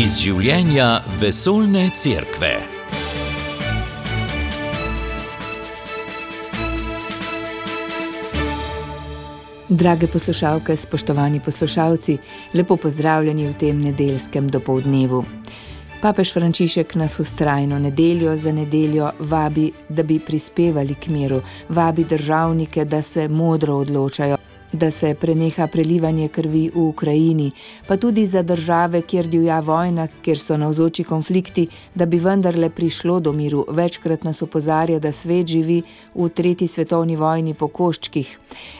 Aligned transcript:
iz 0.00 0.14
življenja 0.16 1.02
vesoljne 1.20 1.82
cerkve. 1.92 2.54
Drage 9.68 10.08
poslušalke, 10.08 10.76
spoštovani 10.76 11.42
poslušalci, 11.44 12.16
lepo 12.56 12.78
pozdravljeni 12.80 13.50
v 13.50 13.58
tem 13.60 13.84
nedeljskem 13.84 14.48
dopolednevu. 14.48 15.20
Papež 16.00 16.32
Frančišek 16.32 16.96
nas 16.96 17.20
ustrajno 17.20 17.78
nedeljo 17.78 18.32
za 18.40 18.54
nedeljo 18.56 19.10
vabi, 19.20 19.68
da 19.88 20.02
bi 20.02 20.16
prispevali 20.18 20.96
k 20.96 21.12
miru, 21.12 21.42
vabi 21.68 22.08
državnike, 22.08 22.88
da 22.88 23.02
se 23.02 23.28
modro 23.28 23.76
odločajo, 23.84 24.39
da 24.80 24.90
se 24.90 25.14
preneha 25.14 25.66
prelivanje 25.66 26.28
krvi 26.28 26.70
v 26.74 26.80
Ukrajini, 26.88 27.50
pa 27.88 27.96
tudi 27.96 28.26
za 28.26 28.42
države, 28.42 29.02
kjer 29.02 29.26
divja 29.28 29.60
vojna, 29.60 30.06
kjer 30.22 30.38
so 30.38 30.56
navzoči 30.56 31.04
konflikti, 31.04 31.66
da 31.94 32.06
bi 32.06 32.18
vendarle 32.18 32.70
prišlo 32.70 33.20
do 33.20 33.32
miru. 33.32 33.64
Večkrat 33.68 34.24
nas 34.24 34.42
opozarja, 34.42 34.98
da 34.98 35.12
svet 35.12 35.46
živi 35.46 35.82
v 36.14 36.28
tretji 36.28 36.68
svetovni 36.68 37.16
vojni 37.16 37.54
po 37.54 37.68
koščkih. 37.68 38.38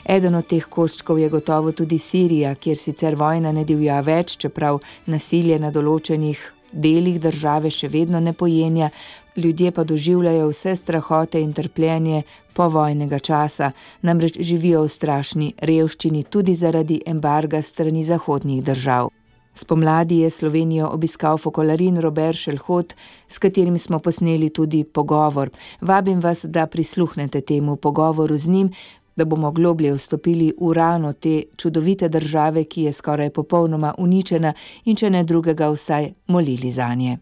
Eden 0.09 0.35
od 0.35 0.47
teh 0.47 0.65
koščkov 0.65 1.21
je 1.21 1.29
gotovo 1.29 1.73
tudi 1.73 1.99
Sirija, 1.99 2.55
kjer 2.55 2.77
sicer 2.77 3.19
vojna 3.21 3.53
ne 3.53 3.65
divja 3.65 4.01
več, 4.01 4.39
čeprav 4.41 4.81
nasilje 5.07 5.59
na 5.61 5.71
določenih 5.71 6.41
delih 6.73 7.21
države 7.21 7.71
še 7.71 7.89
vedno 7.89 8.21
ne 8.21 8.33
pojenja, 8.33 8.91
ljudje 9.37 9.71
pa 9.71 9.85
doživljajo 9.85 10.49
vse 10.49 10.77
strahote 10.77 11.41
in 11.41 11.53
trpljenje 11.53 12.23
povojnega 12.53 13.19
časa, 13.19 13.73
namreč 14.03 14.41
živijo 14.41 14.83
v 14.83 14.89
strašni 14.89 15.53
revščini 15.63 16.23
tudi 16.23 16.55
zaradi 16.55 17.01
embarga 17.07 17.63
strani 17.63 18.05
zahodnih 18.05 18.65
držav. 18.65 19.11
Spomladi 19.55 20.19
je 20.19 20.31
Slovenijo 20.31 20.89
obiskal 20.93 21.39
fokolarin 21.39 22.01
Robert 22.01 22.37
Šelhot, 22.37 22.95
s 23.29 23.39
katerim 23.39 23.79
smo 23.79 23.99
posneli 23.99 24.49
tudi 24.51 24.85
pogovor. 24.85 25.51
Vabim 25.81 26.21
vas, 26.21 26.45
da 26.45 26.67
prisluhnete 26.67 27.41
temu 27.41 27.77
pogovoru 27.77 28.37
z 28.37 28.49
njim, 28.49 28.71
da 29.17 29.25
bomo 29.25 29.51
globlje 29.51 29.93
vstopili 29.95 30.53
v 30.61 30.73
rano 30.73 31.13
te 31.13 31.43
čudovite 31.57 32.09
države, 32.09 32.65
ki 32.65 32.83
je 32.83 32.93
skoraj 32.93 33.31
popolnoma 33.31 33.95
uničena 33.99 34.55
in 34.85 34.97
če 34.97 35.11
ne 35.11 35.25
drugega 35.25 35.69
vsaj 35.69 36.13
molili 36.27 36.71
za 36.71 36.95
nje. 36.95 37.19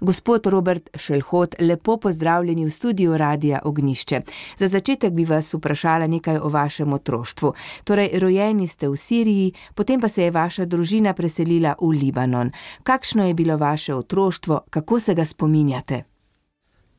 Gospod 0.00 0.46
Robert 0.46 0.90
Šelhot, 0.94 1.54
lepo 1.60 1.96
pozdravljeni 1.96 2.64
v 2.64 2.70
studiu 2.70 3.16
Radia 3.16 3.60
Ognišče. 3.64 4.20
Za 4.56 4.68
začetek 4.68 5.12
bi 5.12 5.24
vas 5.24 5.54
vprašala 5.54 6.06
nekaj 6.06 6.38
o 6.38 6.48
vašem 6.48 6.92
otroštvu. 6.92 7.52
Torej, 7.84 8.10
rojeni 8.18 8.66
ste 8.66 8.88
v 8.88 8.96
Siriji, 8.96 9.52
potem 9.74 10.00
pa 10.00 10.08
se 10.08 10.22
je 10.22 10.30
vaša 10.30 10.64
družina 10.64 11.12
preselila 11.12 11.74
v 11.80 11.90
Libanon. 12.00 12.50
Kakšno 12.82 13.26
je 13.26 13.34
bilo 13.34 13.56
vaše 13.56 13.94
otroštvo, 13.94 14.60
kako 14.70 15.00
se 15.00 15.14
ga 15.14 15.24
spominjate? 15.24 16.09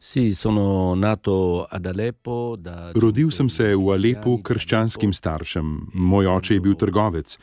Sì, 0.03 0.33
sono 0.33 0.95
nato 0.95 1.63
ad 1.63 1.85
Aleppo. 1.85 2.55
Da... 2.57 2.89
Rodil 2.93 3.29
sem 3.29 3.47
se 3.49 3.75
v 3.75 3.91
Alepu 3.93 4.39
krščanskim 4.41 5.13
staršem. 5.13 5.91
Moj 5.93 6.25
oče 6.25 6.55
je 6.57 6.61
bil 6.65 6.73
trgovec. 6.73 7.35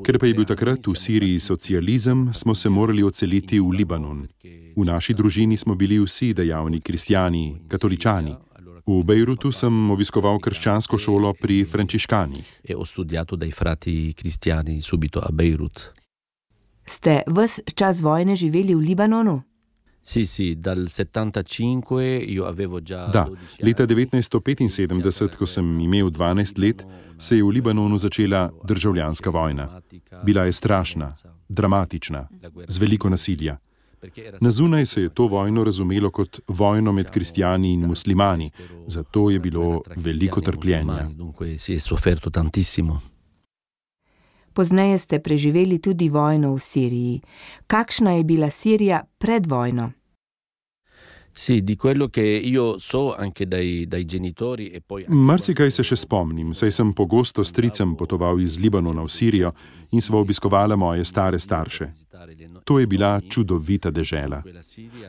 Ker 0.00 0.16
pa 0.16 0.24
je 0.24 0.32
bil 0.38 0.46
takrat 0.48 0.80
v 0.88 0.96
Siriji 0.96 1.36
socializem, 1.38 2.30
smo 2.32 2.54
se 2.54 2.72
morali 2.72 3.04
odseliti 3.04 3.60
v 3.60 3.68
Libanon. 3.68 4.22
V 4.76 4.84
naši 4.88 5.12
družini 5.12 5.60
smo 5.60 5.74
bili 5.76 5.98
vsi 6.00 6.32
dejavni 6.32 6.80
kristijani, 6.80 7.68
katoličani. 7.68 8.32
V 8.86 9.02
Bejrutu 9.04 9.52
sem 9.52 9.90
obiskoval 9.90 10.40
krščansko 10.40 10.96
šolo 10.96 11.34
pri 11.36 11.66
frančiškanih. 11.68 12.62
Ste 16.86 17.20
ves 17.28 17.60
čas 17.74 18.00
vojne 18.00 18.36
živeli 18.36 18.72
v 18.72 18.80
Libanonu? 18.88 19.55
Sì, 20.06 20.24
sì, 20.24 20.54
dal 20.60 20.86
75 20.88 22.22
io 22.30 22.44
avevo 22.44 22.80
già. 22.80 23.06
Da, 23.06 23.28
leta 23.58 23.84
1975, 23.84 25.36
ko 25.36 25.44
sem 25.44 25.80
imel 25.80 26.10
12 26.10 26.60
let, 26.62 26.86
se 27.16 27.34
je 27.34 27.42
v 27.42 27.48
Libanonu 27.48 27.98
začela 27.98 28.52
državljanska 28.64 29.30
vojna. 29.30 29.80
Bila 30.22 30.44
je 30.44 30.52
strašna, 30.52 31.12
dramatična, 31.48 32.28
z 32.68 32.78
veliko 32.78 33.08
nasilja. 33.08 33.58
Na 34.40 34.50
zunaj 34.50 34.86
se 34.86 35.02
je 35.02 35.08
to 35.08 35.26
vojno 35.26 35.64
razumelo 35.64 36.10
kot 36.10 36.40
vojno 36.46 36.92
med 36.92 37.10
kristijani 37.10 37.72
in 37.72 37.86
muslimani, 37.86 38.50
zato 38.86 39.30
je 39.30 39.38
bilo 39.38 39.82
veliko 39.96 40.40
trpljenja. 40.40 41.10
Pozneje 44.56 44.98
ste 44.98 45.20
preživeli 45.20 45.76
tudi 45.76 46.08
vojno 46.08 46.56
v 46.56 46.60
Siriji. 46.60 47.20
Kakšna 47.68 48.16
je 48.16 48.24
bila 48.24 48.48
Sirija 48.50 49.04
pred 49.20 49.44
vojno? 49.44 49.92
Sì, 51.38 51.62
di 51.62 51.76
quello 51.76 52.08
che 52.08 52.22
io 52.22 52.78
so 52.78 53.14
anche 53.14 53.46
dai, 53.46 53.84
dai 53.86 54.06
genitori 54.06 54.68
e 54.68 54.80
poi... 54.80 55.04
Marsikaj 55.06 55.68
se 55.68 55.84
še 55.84 55.98
spomnim, 56.00 56.54
saj 56.56 56.72
sem 56.72 56.94
pogosto 56.96 57.44
s 57.44 57.52
stricem 57.52 57.92
potoval 57.92 58.40
iz 58.40 58.56
Libanona 58.56 59.04
v 59.04 59.12
Sirijo 59.12 59.52
in 59.92 60.00
sva 60.00 60.16
obiskovala 60.24 60.80
moje 60.80 61.04
stare 61.04 61.36
starše. 61.36 61.92
To 62.64 62.78
je 62.80 62.86
bila 62.88 63.20
čudovita 63.20 63.92
dežela. 63.92 64.40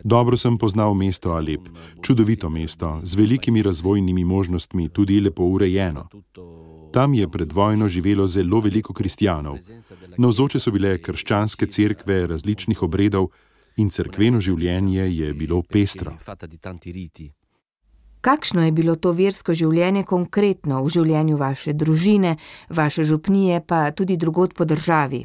Dobro 0.03 0.36
sem 0.36 0.59
poznal 0.59 0.91
mesto 1.00 1.31
Alep, 1.31 1.72
čudovito 2.03 2.52
mesto, 2.52 2.97
z 3.00 3.16
velikimi 3.16 3.63
razvojnimi 3.63 4.28
možnostmi, 4.28 4.90
tudi 4.91 5.22
lepo 5.24 5.47
urejeno. 5.47 6.09
Tam 6.97 7.13
je 7.13 7.28
pred 7.30 7.52
vojno 7.53 7.88
živelo 7.88 8.25
zelo 8.28 8.59
veliko 8.59 8.94
kristijanov. 8.94 9.58
Navzoče 10.18 10.58
so 10.59 10.72
bile 10.74 10.96
krščanske 10.97 11.68
cerkve 11.69 12.24
različnih 12.31 12.81
obredov, 12.81 13.28
in 13.78 13.91
crkveno 13.94 14.40
življenje 14.41 15.06
je 15.06 15.34
bilo 15.38 15.62
pestro. 15.62 16.16
Kakšno 18.22 18.66
je 18.66 18.72
bilo 18.72 18.96
to 18.96 19.12
versko 19.13 19.53
življenje 19.53 20.03
konkretno 20.09 20.81
v 20.88 20.90
življenju 20.96 21.38
vaše 21.38 21.75
družine, 21.78 22.34
vaše 22.74 23.06
župnije, 23.06 23.62
pa 23.62 23.91
tudi 23.91 24.18
drugot 24.18 24.57
po 24.57 24.66
državi? 24.66 25.22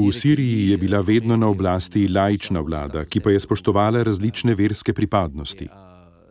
V 0.00 0.12
Siriji 0.22 0.70
je 0.70 0.80
bila 0.80 1.04
vedno 1.04 1.36
na 1.36 1.52
oblasti 1.52 2.08
laična 2.08 2.64
vlada, 2.64 3.04
ki 3.04 3.20
pa 3.20 3.36
je 3.36 3.44
spoštovala 3.44 4.08
različne 4.08 4.56
verske 4.56 4.96
pripadnosti. 4.96 5.68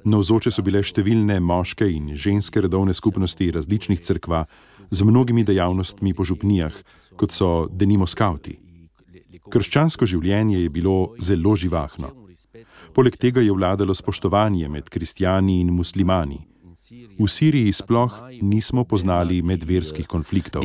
Navzoče 0.05 0.51
so 0.51 0.63
bile 0.63 0.81
številne 0.83 1.39
moške 1.43 1.87
in 1.91 2.13
ženske 2.15 2.61
redovne 2.63 2.93
skupnosti 2.93 3.49
različnih 3.51 3.99
crkva 3.99 4.45
z 4.91 5.05
mnogimi 5.05 5.43
dejavnostmi 5.43 6.13
po 6.13 6.23
župnijah, 6.23 6.73
kot 7.19 7.35
so 7.35 7.67
denimo 7.71 8.07
skavti. 8.07 8.57
Krščansko 9.49 10.05
življenje 10.05 10.61
je 10.63 10.69
bilo 10.69 11.15
zelo 11.19 11.55
živahno. 11.55 12.13
Poleg 12.93 13.17
tega 13.17 13.41
je 13.41 13.53
vladalo 13.53 13.93
spoštovanje 13.93 14.69
med 14.69 14.89
kristijani 14.89 15.59
in 15.61 15.73
muslimani. 15.73 16.39
V 17.19 17.27
Siriji 17.27 17.71
sploh 17.73 18.13
nismo 18.41 18.83
poznali 18.83 19.41
medverskih 19.41 20.07
konfliktov. 20.07 20.63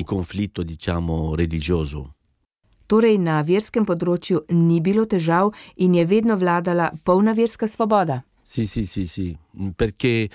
Torej, 2.86 3.16
na 3.18 3.40
verskem 3.42 3.84
področju 3.88 4.44
ni 4.52 4.80
bilo 4.84 5.04
težav 5.08 5.52
in 5.76 5.96
je 5.96 6.04
vedno 6.04 6.36
vladala 6.36 6.92
polna 7.04 7.32
verska 7.32 7.68
svoboda. 7.68 8.22
Sì, 8.44 8.66
sì, 8.66 8.86
sì, 8.86 9.06
sì. 9.06 9.36
Perché 9.74 10.28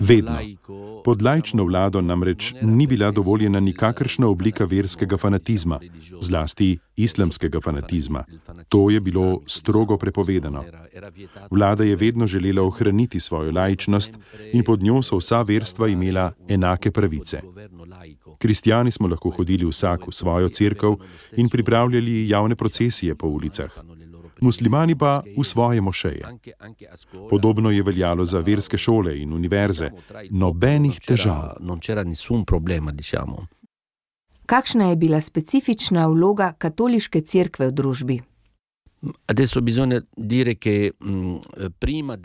Vedno. 0.00 0.38
Pod 1.04 1.22
lajčno 1.22 1.64
vlado 1.64 2.00
namreč 2.00 2.54
ni 2.62 2.86
bila 2.86 3.10
dovoljena 3.10 3.60
nikakršna 3.60 4.26
oblika 4.26 4.64
verskega 4.64 5.16
fanatizma, 5.16 5.78
zlasti 6.20 6.78
islamskega 6.96 7.60
fanatizma. 7.60 8.24
To 8.68 8.90
je 8.90 9.00
bilo 9.00 9.42
strogo 9.46 9.96
prepovedano. 9.96 10.64
Vlada 11.50 11.84
je 11.84 11.96
vedno 11.96 12.26
želela 12.26 12.62
ohraniti 12.62 13.20
svojo 13.20 13.52
lajčnost 13.52 14.18
in 14.52 14.64
pod 14.64 14.82
njo 14.82 15.02
so 15.02 15.16
vsa 15.16 15.42
verstva 15.42 15.88
imela 15.88 16.32
enake 16.48 16.90
pravice. 16.90 17.40
Kristijani 18.38 18.90
smo 18.90 19.08
lahko 19.08 19.30
hodili 19.30 19.64
vsak 19.66 20.08
v 20.08 20.12
svojo 20.12 20.48
crkv 20.48 20.92
in 21.36 21.48
pripravljali 21.48 22.28
javne 22.28 22.56
procesije 22.56 23.14
po 23.14 23.28
ulicah 23.28 23.93
muslimani 24.40 24.98
pa 24.98 25.22
v 25.36 25.44
svoje 25.44 25.80
mošeje. 25.80 26.24
Podobno 27.30 27.70
je 27.70 27.82
veljalo 27.82 28.24
za 28.24 28.40
verske 28.40 28.78
šole 28.78 29.18
in 29.20 29.32
univerze. 29.32 29.90
Nobenih 30.30 31.00
težav. 31.00 31.56
Kakšna 34.46 34.90
je 34.90 34.96
bila 34.96 35.20
specifična 35.20 36.06
vloga 36.06 36.52
katoliške 36.58 37.20
cerkve 37.20 37.68
v 37.68 37.72
družbi? 37.72 38.20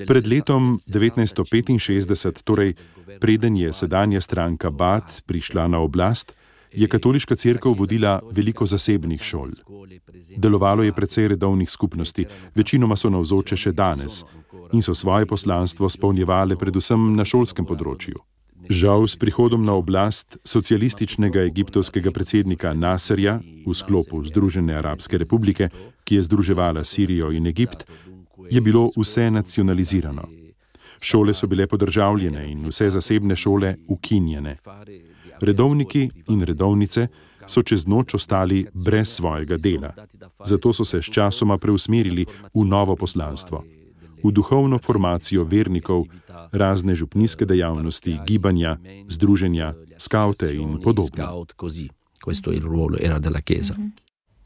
Pred 0.08 0.28
letom 0.28 0.80
1965, 0.88 2.44
torej 2.44 2.76
preden 3.20 3.56
je 3.56 3.74
sedanja 3.74 4.22
stranka 4.22 4.72
Bat 4.72 5.24
prišla 5.28 5.68
na 5.68 5.80
oblast, 5.80 6.32
je 6.74 6.88
katoliška 6.88 7.36
crkva 7.36 7.72
vodila 7.78 8.20
veliko 8.32 8.66
zasebnih 8.66 9.22
šol. 9.22 9.50
Delovalo 10.38 10.84
je 10.84 10.94
precej 10.94 11.28
redovnih 11.28 11.70
skupnosti, 11.70 12.26
večinoma 12.56 12.96
so 12.96 13.10
navzoče 13.10 13.58
še 13.58 13.72
danes 13.72 14.24
in 14.74 14.82
so 14.82 14.94
svoje 14.94 15.26
poslanstvo 15.26 15.90
spolnjevale 15.90 16.58
predvsem 16.58 17.14
na 17.16 17.26
šolskem 17.26 17.66
področju. 17.66 18.20
Žal 18.70 19.08
s 19.08 19.16
prihodom 19.18 19.64
na 19.66 19.74
oblast 19.74 20.38
socialističnega 20.46 21.42
egiptovskega 21.48 22.12
predsednika 22.14 22.74
Nasserja 22.78 23.40
v 23.66 23.74
sklopu 23.74 24.22
Združene 24.28 24.76
arabske 24.78 25.18
republike, 25.18 25.72
ki 26.04 26.20
je 26.20 26.26
združevala 26.28 26.84
Sirijo 26.84 27.32
in 27.34 27.48
Egipt, 27.50 27.88
je 28.52 28.62
bilo 28.62 28.90
vse 28.98 29.32
nacionalizirano. 29.32 30.28
Šole 31.02 31.34
so 31.34 31.48
bile 31.48 31.68
podržavljene 31.68 32.52
in 32.52 32.68
vse 32.68 32.90
zasebne 32.90 33.36
šole 33.36 33.76
ukinjene. 33.88 34.58
Redovniki 35.42 36.10
in 36.28 36.42
redovnice 36.42 37.08
so 37.48 37.64
čez 37.64 37.88
noč 37.88 38.14
ostali 38.14 38.66
brez 38.74 39.10
svojega 39.10 39.58
dela. 39.58 39.94
Zato 40.46 40.74
so 40.74 40.86
se 40.86 41.02
sčasoma 41.02 41.58
preusmerili 41.58 42.26
v 42.54 42.66
novo 42.66 42.96
poslanstvo, 42.96 43.64
v 44.24 44.32
duhovno 44.32 44.78
formacijo 44.78 45.44
vernikov, 45.44 46.06
razne 46.52 46.96
župnijske 46.96 47.46
dejavnosti, 47.46 48.20
gibanja, 48.28 48.78
združenja, 49.10 49.74
skavte 49.98 50.54
in 50.56 50.82
podobno. 50.82 51.46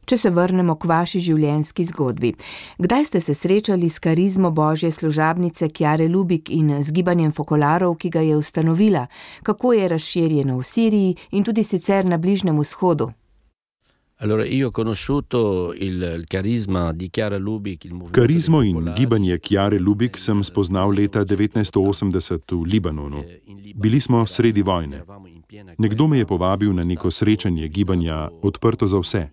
Če 0.06 0.18
se 0.18 0.30
vrnemo 0.30 0.76
k 0.76 0.90
vaši 0.90 1.22
življenjski 1.24 1.86
zgodbi. 1.88 2.34
Kdaj 2.78 3.06
ste 3.06 3.22
se 3.22 3.34
srečali 3.34 3.90
s 3.90 4.00
karizmo 4.04 4.52
božje 4.52 4.92
služabnice 4.92 5.70
Kjare 5.70 6.10
Lubik 6.12 6.50
in 6.50 6.76
z 6.84 6.92
gibanjem 6.92 7.32
fokolarov, 7.32 7.96
ki 7.96 8.10
ga 8.10 8.22
je 8.22 8.38
ustanovila, 8.38 9.08
kako 9.44 9.74
je 9.74 9.88
razširjeno 9.88 10.58
v 10.60 10.64
Siriji 10.64 11.16
in 11.32 11.44
tudi 11.44 11.64
sicer 11.64 12.06
na 12.06 12.18
Bližnjem 12.18 12.60
vzhodu? 12.60 13.12
Karizmo 18.12 18.64
in 18.64 18.94
gibanje 18.96 19.38
Kjare 19.40 19.80
Lubik 19.80 20.18
sem 20.18 20.44
spoznal 20.44 20.94
leta 20.96 21.26
1980 21.26 22.52
v 22.52 22.64
Libanonu. 22.64 23.24
Bili 23.76 24.00
smo 24.00 24.26
sredi 24.26 24.62
vojne. 24.62 25.04
Nekdo 25.78 26.08
me 26.08 26.18
je 26.18 26.26
povabil 26.26 26.74
na 26.74 26.84
neko 26.84 27.12
srečanje 27.12 27.68
gibanja 27.68 28.30
Odprto 28.42 28.88
za 28.88 29.00
vse. 29.00 29.30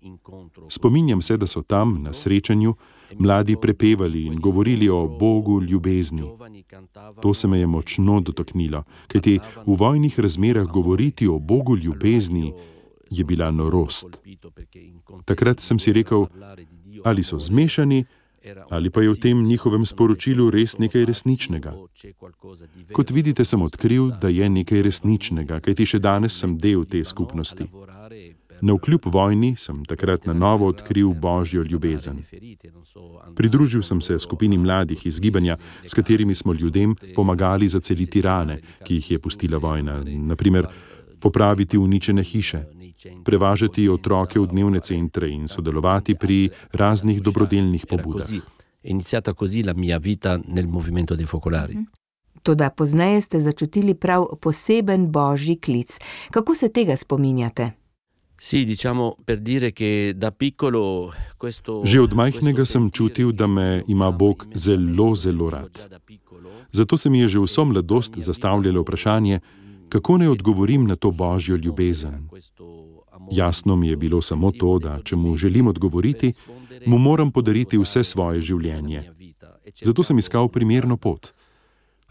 Spominjam 0.69 1.21
se, 1.21 1.37
da 1.37 1.47
so 1.47 1.61
tam, 1.61 2.03
na 2.03 2.13
srečanju, 2.13 2.75
mladi 3.19 3.55
prepevali 3.61 4.25
in 4.25 4.39
govorili 4.39 4.89
o 4.89 5.07
Bogu 5.07 5.61
ljubezni. 5.61 6.23
To 7.21 7.33
se 7.33 7.47
me 7.47 7.59
je 7.59 7.67
močno 7.67 8.19
dotaknilo, 8.21 8.83
kajti 9.07 9.39
v 9.65 9.75
vojnih 9.75 10.19
razmerah 10.19 10.67
govoriti 10.67 11.27
o 11.27 11.39
Bogu 11.39 11.77
ljubezni 11.77 12.53
je 13.09 13.23
bila 13.23 13.51
norost. 13.51 14.21
Takrat 15.25 15.59
sem 15.59 15.79
si 15.79 15.93
rekel, 15.93 16.25
ali 17.03 17.23
so 17.23 17.39
zmešani, 17.39 18.05
ali 18.69 18.89
pa 18.89 19.01
je 19.01 19.09
v 19.09 19.19
tem 19.19 19.43
njihovem 19.43 19.85
sporočilu 19.85 20.49
res 20.49 20.77
nekaj 20.77 21.05
resničnega. 21.05 21.73
Kot 22.93 23.11
vidite, 23.11 23.45
sem 23.45 23.61
odkril, 23.61 24.09
da 24.21 24.29
je 24.29 24.49
nekaj 24.49 24.81
resničnega, 24.81 25.59
kajti 25.59 25.85
še 25.85 25.99
danes 25.99 26.37
sem 26.39 26.57
del 26.57 26.85
te 26.85 27.03
skupnosti. 27.03 27.67
Na 28.61 28.73
vkljub 28.77 29.05
vojni 29.13 29.55
sem 29.57 29.85
takrat 29.89 30.25
na 30.25 30.33
novo 30.33 30.67
odkril 30.69 31.13
božjo 31.13 31.63
ljubezen. 31.65 32.21
Pridružil 33.35 33.81
sem 33.81 34.01
se 34.01 34.19
skupini 34.19 34.57
mladih 34.57 35.05
iz 35.05 35.19
gibanja, 35.19 35.57
s 35.85 35.93
katerimi 35.93 36.35
smo 36.35 36.53
ljudem 36.53 36.95
pomagali 37.15 37.67
zaceliti 37.67 38.21
rane, 38.21 38.59
ki 38.85 38.99
jih 38.99 39.11
je 39.11 39.19
pustila 39.19 39.57
vojna, 39.57 40.03
naprimer 40.05 40.67
popraviti 41.19 41.77
uničene 41.77 42.23
hiše, 42.23 42.63
prevažati 43.23 43.89
otroke 43.89 44.39
v 44.39 44.47
dnevne 44.47 44.79
centre 44.79 45.29
in 45.29 45.47
sodelovati 45.47 46.15
pri 46.15 46.49
raznih 46.71 47.21
dobrodelnih 47.21 47.85
pobudah. 47.85 48.27
Iniziata 48.83 49.33
così 49.33 49.63
la 49.63 49.73
mia 49.73 49.97
vita 49.99 50.39
nel 50.47 50.67
movimento 50.67 51.15
dei 51.15 51.25
focolari. 51.25 51.77
Toda 52.41 52.69
pozneje 52.69 53.21
ste 53.21 53.39
začutili 53.39 53.93
prav 53.93 54.25
poseben 54.41 55.11
božji 55.11 55.55
klic. 55.55 55.97
Kako 56.31 56.55
se 56.55 56.69
tega 56.69 56.95
spominjate? 56.95 57.71
Sì, 58.41 58.65
diciamo 58.65 59.17
per 59.23 59.37
dire 59.37 59.71
che 59.71 60.13
da 60.15 60.31
piccolo 60.31 61.13
questo 61.37 61.85
Že 61.85 61.99
od 61.99 62.13
majhnega 62.13 62.65
sem 62.65 62.89
čutil, 62.89 63.31
da 63.31 63.45
me 63.45 63.83
ima 63.85 64.11
Bog 64.11 64.47
zelo, 64.55 65.13
zelo 65.13 65.49
rad. 65.49 66.01
Zato 66.71 66.97
se 66.97 67.09
mi 67.09 67.19
je 67.19 67.27
že 67.27 67.39
vso 67.39 67.65
mladost 67.65 68.17
zastavljalo 68.17 68.81
vprašanje, 68.81 69.39
kako 69.89 70.17
naj 70.17 70.27
odgovorim 70.27 70.87
na 70.87 70.95
to 70.95 71.11
božjo 71.11 71.55
ljubezen. 71.55 72.27
Jasno 73.31 73.75
mi 73.75 73.87
je 73.87 73.95
bilo 73.95 74.21
samo 74.21 74.51
to, 74.51 74.79
da 74.79 74.99
če 75.03 75.15
mu 75.15 75.37
želim 75.37 75.67
odgovoriti, 75.67 76.33
mu 76.85 76.97
moram 76.97 77.31
podariti 77.31 77.77
vse 77.77 78.03
svoje 78.03 78.41
življenje. 78.41 79.03
Zato 79.81 80.03
sem 80.03 80.19
iskal 80.19 80.49
primerno 80.49 80.97
pot. 80.97 81.31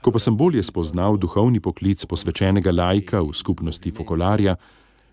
Ko 0.00 0.12
pa 0.12 0.19
sem 0.19 0.37
bolje 0.37 0.62
spoznal 0.64 1.19
duhovni 1.20 1.61
poklic 1.61 2.06
posvečenega 2.08 2.72
lajka 2.72 3.20
v 3.20 3.34
skupnosti 3.37 3.93
Fokolarja, 3.93 4.56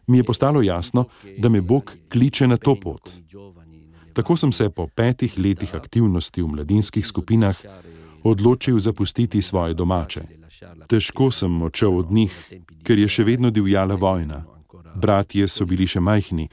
mi 0.08 0.18
je 0.18 0.24
postalo 0.24 0.62
jasno, 0.62 1.06
da 1.38 1.50
me 1.50 1.62
Bog 1.62 1.92
kliče 2.12 2.48
na 2.48 2.58
to 2.58 2.76
pot. 2.80 3.12
Tako 4.14 4.38
sem 4.38 4.52
se 4.52 4.70
po 4.70 4.88
petih 4.88 5.36
letih 5.38 5.76
aktivnosti 5.76 6.42
v 6.42 6.48
mladinskih 6.48 7.06
skupinah 7.06 7.60
odločil 8.24 8.80
zapustiti 8.80 9.42
svoje 9.42 9.74
domače. 9.74 10.24
Težko 10.88 11.32
sem 11.32 11.62
odšel 11.62 11.98
od 11.98 12.12
njih, 12.12 12.34
ker 12.84 12.98
je 12.98 13.08
še 13.08 13.28
vedno 13.28 13.52
divjala 13.52 13.96
vojna. 13.96 14.57
Bratje 14.96 15.48
so 15.48 15.66
bili 15.66 15.88
še 15.88 16.00
majhni, 16.00 16.48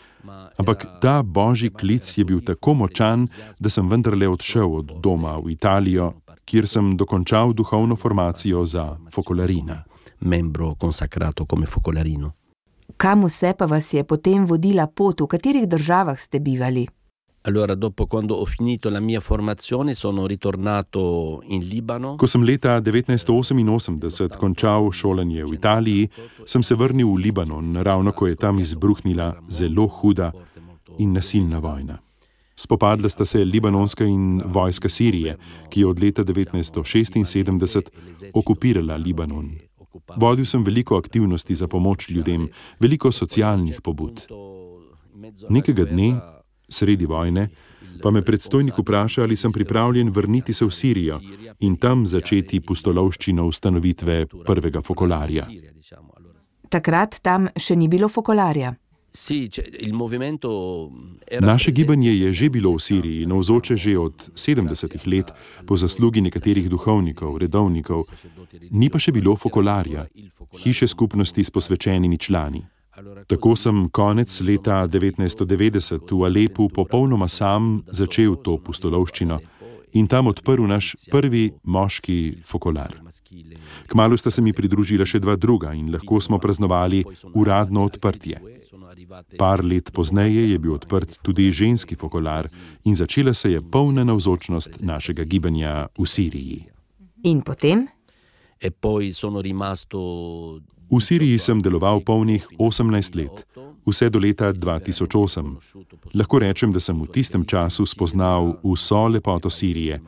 ampak 0.58 0.86
ta 1.00 1.22
božji 1.22 1.70
klic 1.70 2.18
je 2.18 2.24
bil 2.24 2.40
tako 2.44 2.74
močan, 2.74 3.28
da 3.60 3.70
sem 3.70 3.88
vendarle 3.88 4.28
odšel 4.28 4.78
od 4.80 4.94
doma 5.02 5.38
v 5.38 5.54
Italijo, 5.54 6.12
kjer 6.44 6.68
sem 6.68 6.96
dokončal 6.96 7.52
duhovno 7.52 7.96
formacijo 7.96 8.64
za 8.64 8.96
fokolarina. 9.12 9.84
Membro 10.20 10.74
consacrato 10.80 11.46
come 11.50 11.66
focolarino. 11.66 12.32
Kam 12.96 13.24
vse 13.24 13.54
pa 13.58 13.66
vas 13.66 13.92
je 13.92 14.04
potem 14.04 14.44
vodila 14.46 14.86
pot, 14.86 15.20
v 15.20 15.26
katerih 15.26 15.66
državah 15.68 16.20
ste 16.20 16.40
bivali? 16.40 16.86
Allora, 17.46 17.74
dopo 17.74 18.06
quando 18.06 18.36
ho 18.36 18.46
finito 18.46 18.88
la 18.88 19.00
mia 19.00 19.20
formazione, 19.20 19.92
sono 19.94 20.26
ritornato 20.26 21.42
in 21.48 21.66
Libano. 21.66 22.16
Ko 22.16 22.24
sem 22.24 22.42
leta 22.42 22.80
1988 22.80 24.38
končal 24.38 24.88
šolanje 24.90 25.44
v 25.44 25.52
Italiji, 25.52 26.08
sem 26.44 26.62
se 26.62 26.74
vrnil 26.74 27.12
v 27.12 27.20
Libanon, 27.20 27.82
ravno 27.82 28.12
ko 28.12 28.26
je 28.26 28.36
tam 28.36 28.58
izbruhnila 28.58 29.36
zelo 29.46 29.84
huda 29.86 30.32
in 30.96 31.12
nasilna 31.12 31.60
vojna. 31.60 32.00
Spopadla 32.56 33.08
sta 33.08 33.24
se 33.24 33.44
libanonska 33.44 34.04
in 34.04 34.40
vojska 34.46 34.88
Sirije, 34.88 35.36
ki 35.68 35.80
je 35.80 35.86
od 35.86 36.00
leta 36.00 36.24
1976 36.24 37.92
okupirala 38.32 38.96
Libanon. 38.96 39.52
Vodil 40.16 40.46
sem 40.48 40.64
veliko 40.64 40.96
aktivnosti 40.96 41.54
za 41.54 41.68
pomoč 41.68 42.08
ljudem, 42.08 42.48
veliko 42.80 43.12
socialnih 43.12 43.82
pobud. 43.82 44.24
Nekega 45.48 45.84
dne, 45.84 46.20
sredi 46.68 47.06
vojne, 47.06 47.48
pa 48.02 48.10
me 48.10 48.22
predstojnik 48.22 48.78
vpraša, 48.78 49.22
ali 49.22 49.36
sem 49.36 49.52
pripravljen 49.52 50.10
vrniti 50.10 50.52
se 50.52 50.64
v 50.64 50.70
Sirijo 50.70 51.20
in 51.60 51.76
tam 51.76 52.06
začeti 52.06 52.60
pustolovščino 52.60 53.46
ustanovitve 53.46 54.26
prvega 54.46 54.82
fokolarja. 54.82 55.46
Takrat 56.68 57.20
tam 57.22 57.48
še 57.56 57.76
ni 57.76 57.88
bilo 57.88 58.08
fokolarja. 58.08 58.74
Naše 61.40 61.70
gibanje 61.70 62.12
je 62.18 62.32
že 62.32 62.50
bilo 62.50 62.74
v 62.74 62.82
Siriji, 62.82 63.26
navzoče 63.26 63.76
že 63.76 63.98
od 63.98 64.30
70-ih 64.34 65.06
let, 65.06 65.30
po 65.66 65.76
zaslugi 65.76 66.20
nekaterih 66.20 66.66
duhovnikov, 66.68 67.38
redovnikov, 67.38 68.10
ni 68.70 68.90
pa 68.90 68.98
še 68.98 69.14
bilo 69.14 69.36
fokolarja, 69.38 70.10
hiše 70.58 70.90
skupnosti 70.90 71.44
s 71.44 71.50
posvečenimi 71.50 72.18
člani. 72.18 72.66
Tako 73.26 73.56
sem 73.56 73.88
konec 73.90 74.40
leta 74.40 74.86
1990 74.86 76.12
v 76.12 76.24
Alepu 76.24 76.68
popolnoma 76.68 77.28
sam 77.28 77.82
začel 77.90 78.36
to 78.36 78.58
pustolovščino 78.62 79.40
in 79.94 80.06
tam 80.10 80.26
odprl 80.30 80.66
naš 80.66 80.94
prvi 81.10 81.52
moški 81.62 82.42
fokolar. 82.46 82.94
Kmalu 83.90 84.16
sta 84.16 84.30
se 84.30 84.42
mi 84.42 84.52
pridružila 84.52 85.06
še 85.06 85.20
dva 85.22 85.36
druga 85.36 85.72
in 85.74 85.90
lahko 85.94 86.20
smo 86.20 86.38
praznovali 86.38 87.04
uradno 87.34 87.86
odprtje. 87.86 88.40
Par 89.38 89.64
let 89.64 89.90
pozneje 89.94 90.50
je 90.50 90.58
bil 90.58 90.74
odprt 90.74 91.18
tudi 91.22 91.50
ženski 91.50 91.98
fokolar 91.98 92.48
in 92.84 92.94
začela 92.94 93.34
se 93.34 93.50
je 93.52 93.62
polna 93.62 94.04
navzočnost 94.04 94.82
našega 94.82 95.24
gibanja 95.24 95.88
v 95.98 96.06
Siriji. 96.06 96.60
In 97.24 97.42
potem? 97.42 97.88
E 98.58 98.70
poi 98.70 99.12
sono 99.12 99.42
rimasto 99.42 100.00
V 100.90 101.00
Siriji 101.00 101.38
sem 101.38 101.62
deloval 101.62 102.00
polnih 102.00 102.46
18 102.58 103.16
let, 103.16 103.46
vse 103.86 104.10
do 104.10 104.18
leta 104.18 104.52
2008. 104.52 105.56
Lahko 106.14 106.38
rečem, 106.38 106.72
da 106.72 106.80
sem 106.80 106.96
v 107.00 107.08
tistem 107.08 107.44
času 107.44 107.86
spoznal 107.86 108.60
vso 108.62 109.08
lepoto 109.08 109.50
Sirije, 109.50 110.00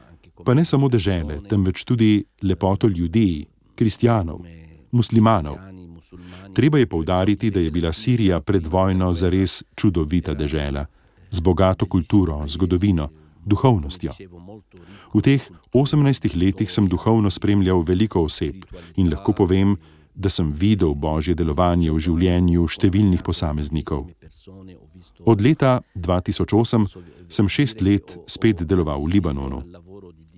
pa 0.44 0.54
ne 0.54 0.64
samo 0.64 0.88
dežele, 0.88 1.40
temveč 1.48 1.84
tudi 1.84 2.24
lepoto 2.42 2.88
ljudi, 2.88 3.46
kristjanov, 3.74 4.44
muslimanov. 4.92 5.56
Treba 6.54 6.78
je 6.78 6.86
povdariti, 6.86 7.50
da 7.50 7.60
je 7.60 7.70
bila 7.70 7.92
Sirija 7.92 8.40
pred 8.40 8.66
vojno 8.66 9.12
zares 9.14 9.64
čudovita 9.74 10.34
dežela, 10.34 10.86
z 11.30 11.40
bogato 11.40 11.86
kulturo, 11.86 12.44
zgodovino, 12.46 13.10
duhovnostjo. 13.44 14.12
V 15.14 15.20
teh 15.22 15.42
18 15.72 16.36
letih 16.36 16.70
sem 16.70 16.88
duhovno 16.88 17.30
spremljal 17.30 17.82
veliko 17.82 18.22
oseb 18.22 18.64
in 18.96 19.10
lahko 19.10 19.32
povem, 19.32 19.76
da 19.76 19.95
sem 20.28 20.52
videl 20.52 20.94
božje 20.94 21.34
delovanje 21.34 21.92
v 21.92 21.98
življenju 22.00 22.68
številnih 22.68 23.22
posameznikov. 23.22 24.08
Od 25.26 25.40
leta 25.40 25.80
2008 25.94 26.88
sem 27.28 27.48
šest 27.48 27.82
let 27.84 28.16
spet 28.26 28.64
deloval 28.64 29.04
v 29.04 29.18
Libanonu. 29.18 29.60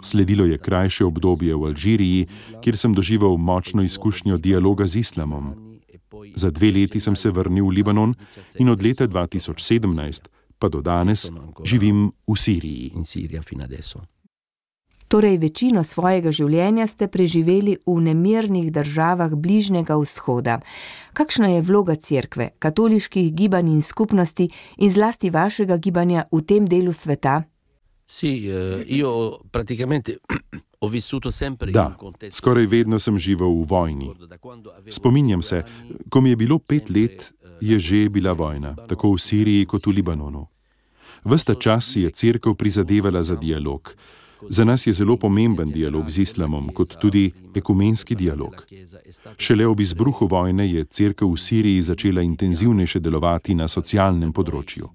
Sledilo 0.02 0.46
je 0.46 0.58
krajše 0.58 1.04
obdobje 1.04 1.54
v 1.54 1.70
Alžiriji, 1.70 2.28
kjer 2.62 2.76
sem 2.78 2.94
doživel 2.94 3.36
močno 3.36 3.82
izkušnjo 3.82 4.38
dialoga 4.38 4.86
z 4.86 5.02
islamom. 5.02 5.54
Za 6.34 6.50
dve 6.50 6.70
leti 6.72 7.00
sem 7.00 7.16
se 7.16 7.30
vrnil 7.30 7.66
v 7.66 7.82
Libanon 7.82 8.14
in 8.58 8.68
od 8.70 8.82
leta 8.82 9.06
2017 9.06 10.30
pa 10.58 10.68
do 10.68 10.82
danes 10.82 11.30
živim 11.64 12.10
v 12.26 12.34
Siriji. 12.34 12.92
Torej, 15.08 15.38
večino 15.40 15.80
svojega 15.88 16.28
življenja 16.28 16.84
ste 16.86 17.06
preživeli 17.08 17.78
v 17.86 17.96
nemirnih 18.10 18.68
državah 18.68 19.32
Bližnjega 19.32 19.96
vzhoda. 19.96 20.58
Kakšna 21.16 21.48
je 21.54 21.62
vloga 21.64 21.96
cerkve, 21.96 22.50
katoliških 22.60 23.30
gibanj 23.32 23.70
in 23.72 23.80
skupnosti 23.82 24.50
in 24.76 24.92
zlasti 24.92 25.30
vašega 25.32 25.78
gibanja 25.80 26.26
v 26.32 26.42
tem 26.44 26.68
delu 26.68 26.92
sveta? 26.92 27.46
Sì, 28.04 28.48
eh, 28.48 28.84
io 28.88 29.40
praticamente 29.50 30.18
ho 30.80 30.88
vissuto 30.88 31.30
sempre 31.30 31.72
da, 31.72 31.88
in 31.88 31.96
contesto. 31.96 32.36
Skoraj 32.36 32.68
vedno 32.68 33.00
sem 33.00 33.16
živel 33.18 33.48
v 33.48 33.64
vojni. 33.64 34.12
Spominjam 34.92 35.42
se, 35.42 35.64
ko 36.08 36.20
mi 36.20 36.30
je 36.30 36.36
bilo 36.36 36.58
pet 36.58 36.92
let, 36.92 37.32
je 37.60 37.78
že 37.80 38.08
bila 38.08 38.32
vojna, 38.32 38.76
tako 38.88 39.16
v 39.16 39.20
Siriji 39.20 39.66
kot 39.66 39.88
v 39.88 39.96
Libanonu. 39.96 40.46
Vsta 41.24 41.56
čas 41.56 41.96
si 41.96 42.04
je 42.04 42.10
crkva 42.10 42.54
prizadevala 42.54 43.22
za 43.22 43.36
dialog. 43.36 43.96
Za 44.48 44.64
nas 44.64 44.86
je 44.86 44.92
zelo 44.92 45.16
pomemben 45.16 45.70
dialog 45.70 46.10
z 46.10 46.18
islamom, 46.18 46.68
kot 46.68 46.96
tudi 47.00 47.32
ekumenski 47.54 48.14
dialog. 48.14 48.66
Šele 49.36 49.66
ob 49.66 49.80
izbruhu 49.80 50.26
vojne 50.26 50.70
je 50.70 50.84
crkva 50.84 51.28
v 51.28 51.36
Siriji 51.36 51.82
začela 51.82 52.22
intenzivnejše 52.22 53.00
delovati 53.00 53.54
na 53.54 53.68
socialnem 53.68 54.32
področju. 54.32 54.88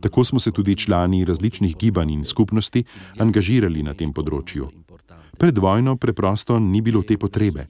Tako 0.00 0.24
smo 0.24 0.40
se 0.40 0.50
tudi 0.50 0.76
člani 0.76 1.24
različnih 1.24 1.76
gibanj 1.76 2.10
in 2.10 2.24
skupnosti 2.24 2.84
angažirali 3.18 3.82
na 3.82 3.94
tem 3.94 4.12
področju. 4.12 4.70
Pred 5.38 5.58
vojno 5.58 5.96
preprosto 5.96 6.58
ni 6.58 6.80
bilo 6.80 7.02
te 7.02 7.16
potrebe, 7.18 7.66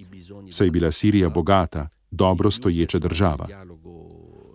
saj 0.51 0.67
je 0.67 0.71
bila 0.71 0.93
Sirija 0.93 1.29
bogata, 1.29 1.89
dobro 2.11 2.51
stoječa 2.51 2.99
država. 2.99 3.49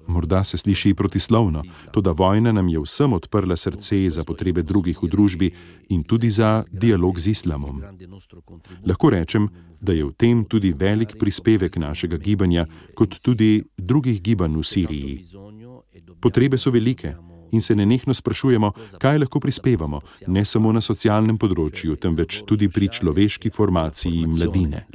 Morda 0.07 0.43
se 0.43 0.57
sliši 0.57 0.93
protislovno, 0.93 1.63
to 1.91 2.01
da 2.01 2.11
vojna 2.11 2.51
nam 2.51 2.69
je 2.69 2.79
vsem 2.79 3.13
odprla 3.13 3.55
srce 3.55 4.09
za 4.09 4.23
potrebe 4.23 4.63
drugih 4.63 5.03
v 5.03 5.07
družbi 5.07 5.51
in 5.89 6.03
tudi 6.03 6.29
za 6.29 6.63
dialog 6.71 7.19
z 7.19 7.27
islamom. 7.27 7.83
Lahko 8.85 9.09
rečem, 9.09 9.49
da 9.81 9.93
je 9.93 10.05
v 10.05 10.13
tem 10.17 10.45
tudi 10.45 10.73
velik 10.73 11.17
prispevek 11.19 11.77
našega 11.77 12.17
gibanja, 12.17 12.65
kot 12.95 13.19
tudi 13.21 13.63
drugih 13.77 14.21
gibanj 14.21 14.55
v 14.55 14.63
Siriji. 14.63 15.23
Potrebe 16.21 16.57
so 16.57 16.71
velike 16.71 17.15
in 17.51 17.61
se 17.61 17.75
nenehno 17.75 18.13
sprašujemo, 18.13 18.71
kaj 18.99 19.17
lahko 19.17 19.39
prispevamo, 19.39 20.01
ne 20.27 20.45
samo 20.45 20.71
na 20.71 20.81
socialnem 20.81 21.37
področju, 21.37 21.95
temveč 21.95 22.41
tudi 22.47 22.69
pri 22.69 22.89
človeški 22.89 23.51
formaciji 23.55 24.25
mladine. 24.27 24.85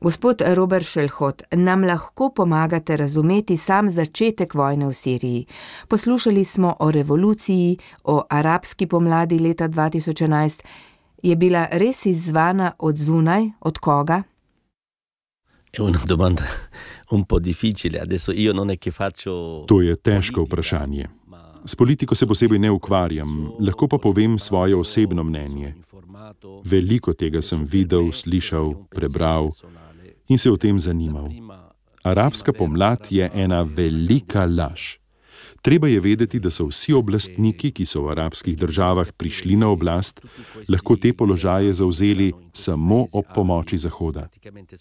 Gospod 0.00 0.42
Robert 0.54 0.86
Šelhot, 0.86 1.42
nam 1.52 1.84
lahko 1.84 2.30
pomagate 2.30 2.96
razumeti 2.96 3.56
sam 3.56 3.90
začetek 3.90 4.54
vojne 4.54 4.86
v 4.88 4.92
Siriji. 4.92 5.46
Poslušali 5.88 6.44
smo 6.44 6.76
o 6.78 6.90
revoluciji, 6.90 7.76
o 8.04 8.22
arabski 8.30 8.86
pomladi 8.86 9.38
leta 9.38 9.68
2011. 9.68 10.62
Je 11.22 11.36
bila 11.36 11.66
res 11.72 12.06
izzvana 12.06 12.72
od 12.78 12.96
zunaj, 12.96 13.50
od 13.60 13.78
koga? 13.78 14.22
È 15.72 15.80
una 15.80 16.00
domanda 16.06 16.42
un 17.10 17.24
po' 17.24 17.38
difficile. 17.38 18.00
Adesso 18.00 18.32
io 18.32 18.52
non 18.52 18.70
è 18.70 18.78
che 18.78 18.90
faccio. 18.90 19.64
To 19.66 19.80
je 19.80 19.96
težko 19.96 20.44
vprašanje. 20.44 21.10
S 21.64 21.76
politiko 21.76 22.14
se 22.14 22.26
posebej 22.26 22.58
ne 22.58 22.70
ukvarjam, 22.70 23.52
lahko 23.60 23.88
pa 23.88 23.98
povem 23.98 24.38
svoje 24.38 24.74
osebno 24.76 25.24
mnenje. 25.24 25.74
Veliko 26.64 27.12
tega 27.12 27.42
sem 27.42 27.64
videl, 27.64 28.12
slišal, 28.12 28.74
prebral 28.88 29.50
in 30.30 30.38
se 30.38 30.50
o 30.50 30.56
tem 30.56 30.78
zanimal. 30.78 31.28
Arabska 32.02 32.52
pomlad 32.52 33.10
je 33.10 33.30
ena 33.34 33.62
velika 33.62 34.46
laž. 34.46 35.00
Treba 35.62 35.88
je 35.88 36.00
vedeti, 36.00 36.40
da 36.40 36.50
so 36.50 36.64
vsi 36.70 36.94
oblastniki, 36.96 37.68
ki 37.76 37.84
so 37.84 38.06
v 38.06 38.14
arabskih 38.14 38.56
državah 38.56 39.10
prišli 39.12 39.58
na 39.60 39.68
oblast, 39.68 40.22
lahko 40.72 40.96
te 40.96 41.12
položaje 41.12 41.72
zauzeli 41.72 42.30
samo 42.52 43.04
ob 43.12 43.28
pomoči 43.34 43.76
Zahoda. 43.76 44.28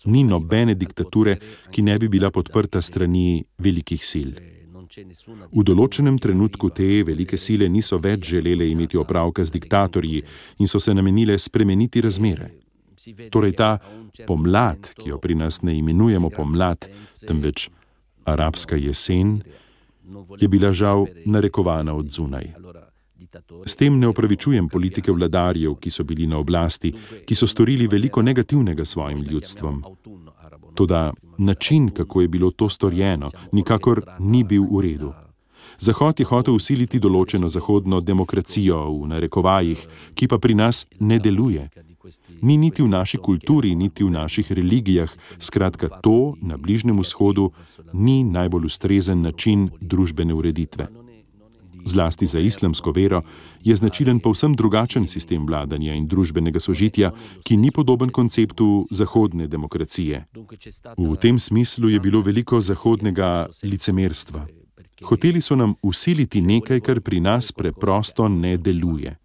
Ni 0.06 0.24
nobene 0.24 0.76
diktature, 0.76 1.36
ki 1.72 1.84
ne 1.84 1.98
bi 2.00 2.08
bila 2.08 2.32
podprta 2.32 2.82
strani 2.82 3.44
velikih 3.58 4.06
sil. 4.12 4.32
V 5.52 5.64
določenem 5.68 6.16
trenutku 6.18 6.72
te 6.74 7.04
velike 7.06 7.38
sile 7.38 7.68
niso 7.70 8.00
več 8.00 8.32
želele 8.32 8.72
imeti 8.72 8.98
opravka 8.98 9.44
z 9.44 9.54
diktatorji 9.54 10.24
in 10.60 10.68
so 10.68 10.80
se 10.80 10.96
namenile 10.96 11.38
spremeniti 11.38 12.02
razmere. 12.02 12.50
Torej 13.32 13.54
ta 13.58 13.78
pomlad, 14.28 14.94
ki 14.98 15.10
jo 15.10 15.18
pri 15.18 15.36
nas 15.36 15.62
ne 15.62 15.78
imenujemo 15.78 16.30
pomlad, 16.30 16.90
temveč 17.28 17.70
arabska 18.26 18.76
jesen, 18.76 19.42
je 20.40 20.48
bila 20.48 20.74
žal 20.74 21.06
narekovana 21.26 21.96
od 21.96 22.12
zunaj. 22.12 22.54
S 23.66 23.76
tem 23.76 24.00
ne 24.00 24.08
opravičujem 24.08 24.70
politike 24.70 25.12
vladarjev, 25.12 25.76
ki 25.76 25.90
so 25.90 26.04
bili 26.04 26.28
na 26.28 26.38
oblasti, 26.38 26.92
ki 27.26 27.36
so 27.36 27.48
storili 27.48 27.88
veliko 27.88 28.22
negativnega 28.22 28.86
svojim 28.86 29.22
ljudstvom. 29.22 29.84
Toda 30.76 31.14
način, 31.38 31.90
kako 31.90 32.22
je 32.22 32.28
bilo 32.28 32.52
to 32.52 32.70
storjeno, 32.70 33.30
nikakor 33.52 34.02
ni 34.20 34.44
bil 34.44 34.64
v 34.72 34.82
redu. 34.82 35.14
Zahod 35.80 36.20
je 36.20 36.26
hotel 36.26 36.56
usiliti 36.56 37.00
določeno 37.00 37.48
zahodno 37.48 38.02
demokracijo 38.02 38.80
v 38.98 39.08
narekovajih, 39.14 39.86
ki 40.16 40.28
pa 40.28 40.38
pri 40.38 40.56
nas 40.56 40.86
ne 41.00 41.20
deluje. 41.20 41.70
Ni 42.42 42.58
niti 42.58 42.84
v 42.84 42.88
naši 42.88 43.18
kulturi, 43.18 43.76
niti 43.76 44.04
v 44.04 44.10
naših 44.10 44.52
religijah, 44.52 45.12
skratka, 45.40 45.90
to 46.02 46.36
na 46.42 46.58
Bližnjem 46.58 47.00
vzhodu 47.00 47.52
ni 47.94 48.24
najbolj 48.24 48.66
ustrezen 48.66 49.22
način 49.22 49.70
družbene 49.82 50.34
ureditve. 50.34 50.88
Zlasti 51.86 52.26
za 52.26 52.40
islamsko 52.40 52.92
vero 52.92 53.22
je 53.64 53.76
značilen 53.76 54.20
povsem 54.20 54.54
drugačen 54.54 55.08
sistem 55.08 55.48
vladanja 55.48 55.94
in 55.96 56.08
družbenega 56.08 56.60
sožitja, 56.60 57.12
ki 57.44 57.58
ni 57.58 57.72
podoben 57.72 58.10
konceptu 58.10 58.86
zahodne 58.92 59.48
demokracije. 59.48 60.26
V 60.98 61.16
tem 61.22 61.40
smislu 61.40 61.90
je 61.90 62.00
bilo 62.00 62.22
veliko 62.22 62.60
zahodnega 62.60 63.48
licemerstva. 63.64 64.48
Hoteli 65.04 65.42
so 65.42 65.56
nam 65.56 65.76
usiliti 65.82 66.42
nekaj, 66.42 66.82
kar 66.82 67.02
pri 67.02 67.20
nas 67.20 67.52
preprosto 67.52 68.28
ne 68.28 68.58
deluje. 68.58 69.16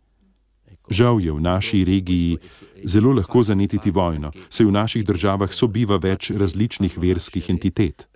Žal 0.90 1.20
je 1.20 1.32
v 1.32 1.40
naši 1.40 1.84
regiji 1.84 2.38
zelo 2.84 3.12
lahko 3.12 3.42
zanetiti 3.42 3.90
vojno, 3.90 4.32
saj 4.48 4.66
v 4.66 4.72
naših 4.72 5.04
državah 5.04 5.52
sobiva 5.52 5.96
več 5.96 6.30
različnih 6.30 6.98
verskih 6.98 7.50
entitet. 7.50 8.08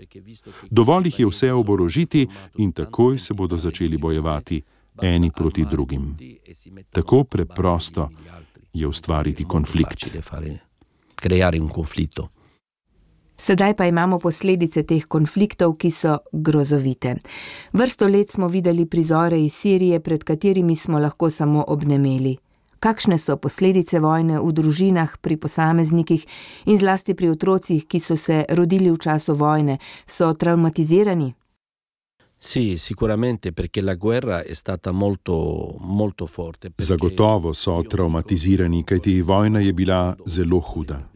Dovolj 0.71 1.09
jih 1.09 1.21
je 1.21 1.29
vse 1.31 1.53
oborožiti 1.53 2.27
in 2.59 2.73
takoj 2.73 3.19
se 3.19 3.35
bodo 3.35 3.59
začeli 3.59 3.99
bojevati 3.99 4.63
eni 5.03 5.31
proti 5.31 5.65
drugim. 5.65 6.17
Tako 6.93 7.25
preprosto 7.25 8.11
je 8.73 8.87
ustvariti 8.87 9.45
konflikt. 9.45 10.05
Sedaj 13.39 13.77
pa 13.77 13.87
imamo 13.87 14.19
posledice 14.19 14.83
teh 14.83 15.05
konfliktov, 15.07 15.77
ki 15.79 15.91
so 15.91 16.19
grozovite. 16.33 17.15
Vrsto 17.73 18.09
let 18.09 18.31
smo 18.31 18.49
videli 18.49 18.87
prizore 18.87 19.41
iz 19.41 19.55
Sirije, 19.55 20.01
pred 20.01 20.25
katerimi 20.25 20.77
smo 20.77 20.99
lahko 20.99 21.31
samo 21.31 21.65
obnemeli 21.69 22.37
kakšne 22.79 23.19
so 23.19 23.37
posledice 23.37 24.01
vojne 24.01 24.41
v 24.41 24.53
družinah, 24.53 25.19
pri 25.21 25.37
posameznikih 25.37 26.27
in 26.67 26.79
zlasti 26.79 27.15
pri 27.15 27.31
otrocih, 27.35 27.85
ki 27.87 28.01
so 28.01 28.17
se 28.17 28.45
rodili 28.49 28.91
v 28.91 28.99
času 28.99 29.35
vojne, 29.35 29.79
so 30.07 30.33
traumatizirani. 30.35 31.35
Sì, 32.41 32.79
sicuramente 32.79 33.53
perché 33.53 33.81
la 33.81 33.95
guerra 33.95 34.45
è 34.45 34.55
stata 34.55 34.93
molto, 34.93 35.75
molto 35.81 36.27
forte. 36.27 36.71
Zagotovo 36.77 37.53
so 37.53 37.83
traumatizirani, 37.83 38.85
kajti 38.85 39.21
vojna 39.23 39.59
je 39.61 39.73
bila 39.73 40.17
zelo 40.25 40.61
huda. 40.61 41.11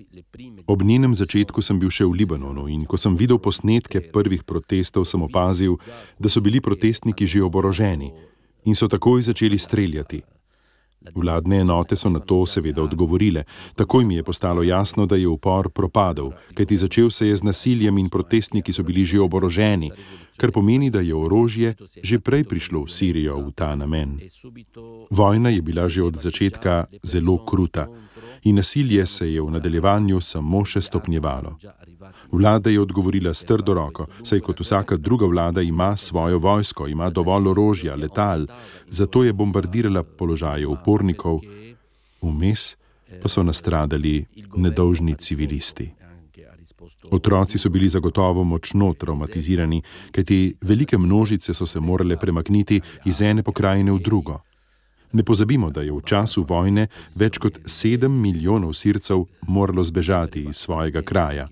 Ob 0.67 0.83
njenem 0.83 1.15
začetku 1.15 1.63
sem 1.63 1.79
bil 1.79 1.91
še 1.95 2.05
v 2.05 2.19
Libanonu 2.23 2.67
in 2.67 2.83
ko 2.91 2.99
sem 2.99 3.15
videl 3.17 3.39
posnetke 3.39 4.03
prvih 4.13 4.43
protestov, 4.43 5.07
sem 5.07 5.23
opazil, 5.23 5.79
da 6.19 6.29
so 6.29 6.43
bili 6.43 6.61
protestniki 6.61 7.27
že 7.27 7.43
oboroženi 7.43 8.11
in 8.65 8.75
so 8.75 8.89
takoj 8.89 9.23
začeli 9.23 9.59
streljati. 9.59 10.23
Vladne 11.15 11.61
enote 11.61 11.97
so 11.97 12.11
na 12.11 12.19
to 12.19 12.47
seveda 12.47 12.83
odgovorile. 12.83 13.45
Takoj 13.75 14.05
mi 14.05 14.15
je 14.15 14.23
postalo 14.23 14.63
jasno, 14.63 15.07
da 15.07 15.17
je 15.17 15.29
upor 15.29 15.71
propadel, 15.71 16.31
kajti 16.55 16.77
začel 16.77 17.11
se 17.11 17.29
je 17.29 17.37
z 17.37 17.43
nasiljem 17.43 17.99
in 17.99 18.09
protestniki 18.09 18.73
so 18.73 18.83
bili 18.83 19.05
že 19.05 19.21
oboroženi, 19.21 19.91
kar 20.37 20.53
pomeni, 20.53 20.91
da 20.91 21.01
je 21.01 21.15
orožje 21.15 21.75
že 22.03 22.19
prej 22.19 22.45
prišlo 22.45 22.85
v 22.85 22.91
Sirijo 22.91 23.39
v 23.41 23.53
ta 23.55 23.77
namen. 23.77 24.21
Vojna 25.11 25.49
je 25.49 25.63
bila 25.63 25.89
že 25.89 26.03
od 26.03 26.17
začetka 26.17 26.87
zelo 27.03 27.39
kruta 27.45 27.87
in 28.43 28.57
nasilje 28.57 29.07
se 29.07 29.33
je 29.33 29.43
v 29.43 29.51
nadaljevanju 29.51 30.21
samo 30.21 30.65
še 30.65 30.81
stopnjevalo. 30.81 31.57
Vlada 32.33 32.71
je 32.71 32.81
odgovorila 32.81 33.35
s 33.35 33.45
trdo 33.45 33.75
roko, 33.75 34.07
saj 34.23 34.41
kot 34.41 34.61
vsaka 34.61 34.97
druga 34.97 35.27
vlada 35.27 35.63
ima 35.63 35.97
svojo 35.97 36.39
vojsko, 36.39 36.89
ima 36.89 37.11
dovolj 37.11 37.49
orožja, 37.49 37.97
letal, 37.97 38.47
zato 38.89 39.25
je 39.25 39.33
bombardirala 39.33 40.03
položaje 40.03 40.67
upornikov, 40.67 41.41
vmes 42.23 42.77
pa 43.23 43.29
so 43.29 43.43
nastradali 43.43 44.25
nedolžni 44.57 45.15
civilisti. 45.15 45.91
Otroci 47.11 47.59
so 47.59 47.69
bili 47.69 47.89
zagotovo 47.89 48.45
močno 48.45 48.95
traumatizirani, 48.95 49.83
kajti 50.13 50.55
velike 50.61 50.99
množice 50.99 51.55
so 51.55 51.67
se 51.67 51.81
morale 51.81 52.17
premakniti 52.17 52.81
iz 53.05 53.23
ene 53.23 53.43
pokrajine 53.43 53.93
v 53.93 53.99
drugo. 53.99 54.41
Ne 55.13 55.23
pozabimo, 55.23 55.71
da 55.71 55.83
je 55.83 55.93
v 55.93 56.01
času 56.05 56.45
vojne 56.49 56.87
več 57.17 57.39
kot 57.39 57.59
sedem 57.67 58.13
milijonov 58.21 58.73
sircev 58.73 59.27
moralo 59.49 59.85
zbežati 59.85 60.47
iz 60.49 60.57
svojega 60.57 61.03
kraja. 61.03 61.49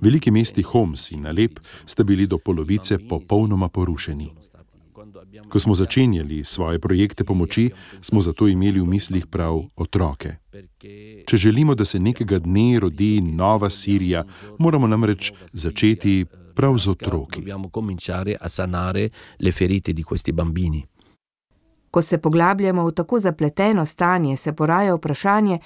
Veliki 0.00 0.30
mesti 0.30 0.62
Homs 0.62 1.10
in 1.10 1.26
Alep 1.26 1.60
sta 1.86 2.04
bili 2.04 2.26
do 2.26 2.38
polovice 2.38 2.98
popolnoma 3.08 3.68
porušeni. 3.68 4.30
Ko 5.48 5.58
smo 5.58 5.74
začenjali 5.74 6.44
svoje 6.44 6.78
projekte 6.78 7.24
pomoči, 7.24 7.70
smo 8.00 8.20
zato 8.20 8.48
imeli 8.48 8.80
v 8.80 8.86
mislih 8.86 9.26
prav 9.26 9.62
otroke. 9.76 10.36
Če 11.26 11.36
želimo, 11.36 11.74
da 11.74 11.84
se 11.84 11.98
nekega 11.98 12.38
dne 12.38 12.80
rodi 12.80 13.20
nova 13.20 13.70
Sirija, 13.70 14.24
moramo 14.58 14.86
namreč 14.86 15.32
začeti 15.52 16.24
prav 16.54 16.78
z 16.78 16.88
otroki. 16.88 17.42
Ko 21.90 22.02
se 22.02 22.18
poglabljamo 22.18 22.86
v 22.86 22.92
tako 22.92 23.18
zapleteno 23.18 23.86
stanje, 23.86 24.36
se 24.36 24.52
poraja 24.52 24.94
vprašanje, 24.94 25.58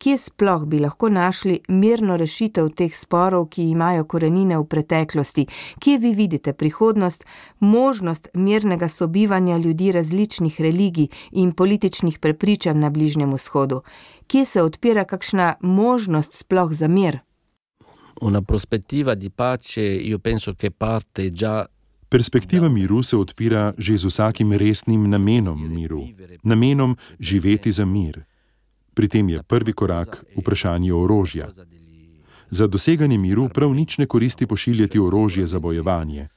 kje 0.00 0.16
sploh 0.18 0.64
bi 0.64 0.78
lahko 0.80 1.08
našli 1.08 1.60
mirno 1.68 2.16
rešitev 2.16 2.70
teh 2.76 2.94
sporov, 2.96 3.48
ki 3.52 3.68
imajo 3.70 4.04
korenine 4.04 4.58
v 4.58 4.64
preteklosti, 4.64 5.46
kje 5.78 5.98
vi 5.98 6.12
vidite 6.16 6.52
prihodnost, 6.52 7.24
možnost 7.60 8.28
mirnega 8.34 8.88
sobivanja 8.88 9.58
ljudi 9.58 9.92
različnih 9.92 10.60
religij 10.60 11.08
in 11.30 11.52
političnih 11.52 12.18
prepričanj 12.18 12.78
na 12.78 12.90
Bližnjem 12.90 13.34
vzhodu, 13.34 13.82
kje 14.26 14.44
se 14.44 14.62
odpira 14.62 15.04
kakšna 15.04 15.54
možnost 15.60 16.32
sploh 16.34 16.72
za 16.72 16.88
mir. 16.88 17.18
Una 18.20 18.42
prospettiva 18.42 19.14
di 19.14 19.30
pace, 19.30 19.80
io 19.80 20.18
penso 20.18 20.54
che 20.54 20.70
parte 20.70 21.30
già 21.30 21.66
Perspektiva 22.10 22.68
miru 22.68 23.02
se 23.02 23.16
odpira 23.16 23.72
že 23.78 23.96
z 23.96 24.04
vsakim 24.06 24.52
resnim 24.52 25.10
namenom 25.10 25.74
miru, 25.74 26.08
namenom 26.42 26.96
živeti 27.20 27.70
za 27.70 27.84
mir. 27.84 28.29
Pri 29.00 29.08
tem 29.08 29.28
je 29.28 29.42
prvi 29.42 29.72
korak 29.72 30.24
vprašanje 30.36 30.92
orožja. 30.92 31.48
Za 32.50 32.66
doseganje 32.66 33.18
miru 33.18 33.48
prav 33.48 33.72
nič 33.74 33.98
ne 33.98 34.06
koristi 34.06 34.46
pošiljati 34.46 34.98
orožje 34.98 35.46
za 35.46 35.58
bojevanje. 35.58 36.28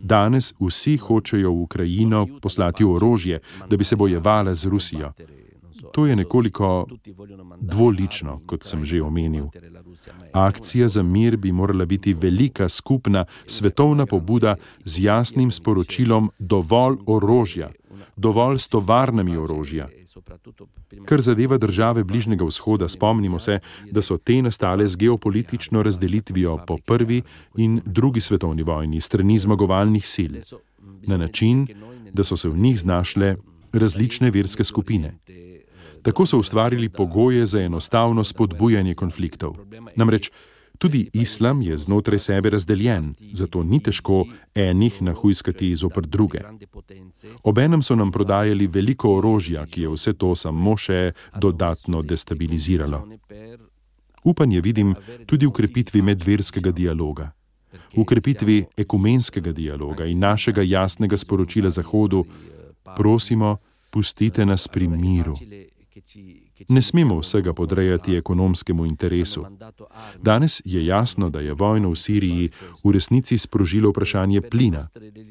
Danes 0.00 0.54
vsi 0.60 0.96
hočejo 0.96 1.50
v 1.50 1.60
Ukrajino 1.60 2.26
poslati 2.42 2.84
orožje, 2.84 3.40
da 3.68 3.76
bi 3.76 3.84
se 3.84 3.96
bojevala 3.96 4.54
z 4.54 4.64
Rusijo. 4.64 5.12
To 5.92 6.06
je 6.06 6.16
nekoliko 6.16 6.86
dvolično, 7.60 8.40
kot 8.46 8.64
sem 8.64 8.84
že 8.84 9.02
omenil. 9.02 9.52
Akcija 10.32 10.88
za 10.88 11.02
mir 11.02 11.36
bi 11.36 11.52
morala 11.52 11.84
biti 11.84 12.14
velika 12.14 12.68
skupna 12.68 13.24
svetovna 13.46 14.06
pobuda 14.06 14.56
z 14.84 15.02
jasnim 15.02 15.50
sporočilom 15.50 16.30
dovolj 16.38 16.96
orožja, 17.06 17.70
dovolj 18.16 18.58
s 18.58 18.68
tovarnami 18.68 19.36
orožja. 19.36 19.88
Kar 21.04 21.20
zadeva 21.20 21.58
države 21.58 22.04
Bližnjega 22.04 22.44
vzhoda, 22.44 22.88
spomnimo 22.88 23.38
se, 23.38 23.60
da 23.90 24.02
so 24.02 24.16
te 24.18 24.42
nastale 24.42 24.88
z 24.88 24.96
geopolitično 24.96 25.82
razdelitvijo 25.82 26.58
po 26.66 26.78
prvi 26.78 27.22
in 27.56 27.80
drugi 27.84 28.20
svetovni 28.20 28.62
vojni 28.62 29.00
strani 29.00 29.38
zmagovalnih 29.38 30.08
sil, 30.14 30.32
na 31.06 31.16
način, 31.16 31.66
da 32.12 32.24
so 32.24 32.36
se 32.36 32.48
v 32.48 32.58
njih 32.58 32.78
znašle 32.78 33.36
različne 33.72 34.30
verske 34.30 34.64
skupine. 34.64 35.18
Tako 36.02 36.26
so 36.26 36.38
ustvarili 36.38 36.88
pogoje 36.88 37.46
za 37.46 37.60
enostavno 37.60 38.24
spodbujanje 38.24 38.94
konfliktov. 38.94 39.56
Namreč 39.96 40.30
tudi 40.78 41.10
islam 41.12 41.62
je 41.62 41.78
znotraj 41.78 42.18
sebe 42.18 42.50
razdeljen, 42.50 43.14
zato 43.32 43.62
ni 43.62 43.80
težko 43.80 44.24
enih 44.54 45.02
nahujskati 45.02 45.74
zopr 45.76 46.06
druge. 46.06 46.40
Obenem 47.42 47.82
so 47.82 47.94
nam 47.94 48.12
prodajali 48.12 48.66
veliko 48.66 49.16
orožja, 49.16 49.66
ki 49.66 49.82
je 49.82 49.88
vse 49.94 50.12
to 50.12 50.34
samo 50.34 50.76
še 50.76 51.12
dodatno 51.40 52.02
destabiliziralo. 52.02 53.02
Upanje 54.24 54.60
vidim 54.60 54.94
tudi 55.26 55.46
v 55.46 55.52
krepitvi 55.52 56.02
medverskega 56.02 56.70
dialoga. 56.70 57.30
V 57.96 58.04
krepitvi 58.04 58.64
ekumenskega 58.76 59.52
dialoga 59.52 60.04
in 60.04 60.18
našega 60.18 60.62
jasnega 60.62 61.16
sporočila 61.16 61.70
Zahodu, 61.70 62.24
prosimo, 62.96 63.56
pustite 63.90 64.46
nas 64.46 64.68
pri 64.68 64.88
miru. 64.88 65.36
Ne 66.68 66.82
smemo 66.82 67.18
vsega 67.18 67.52
podrejati 67.52 68.16
ekonomskemu 68.16 68.86
interesu. 68.86 69.44
Danes 70.22 70.62
je 70.64 70.86
jasno, 70.86 71.30
da 71.30 71.40
je 71.40 71.52
vojno 71.52 71.90
v 71.90 71.96
Siriji 71.96 72.50
v 72.84 72.92
resnici 72.92 73.38
sprožilo 73.38 73.90
vprašanje 73.90 74.40
plina 74.40 74.88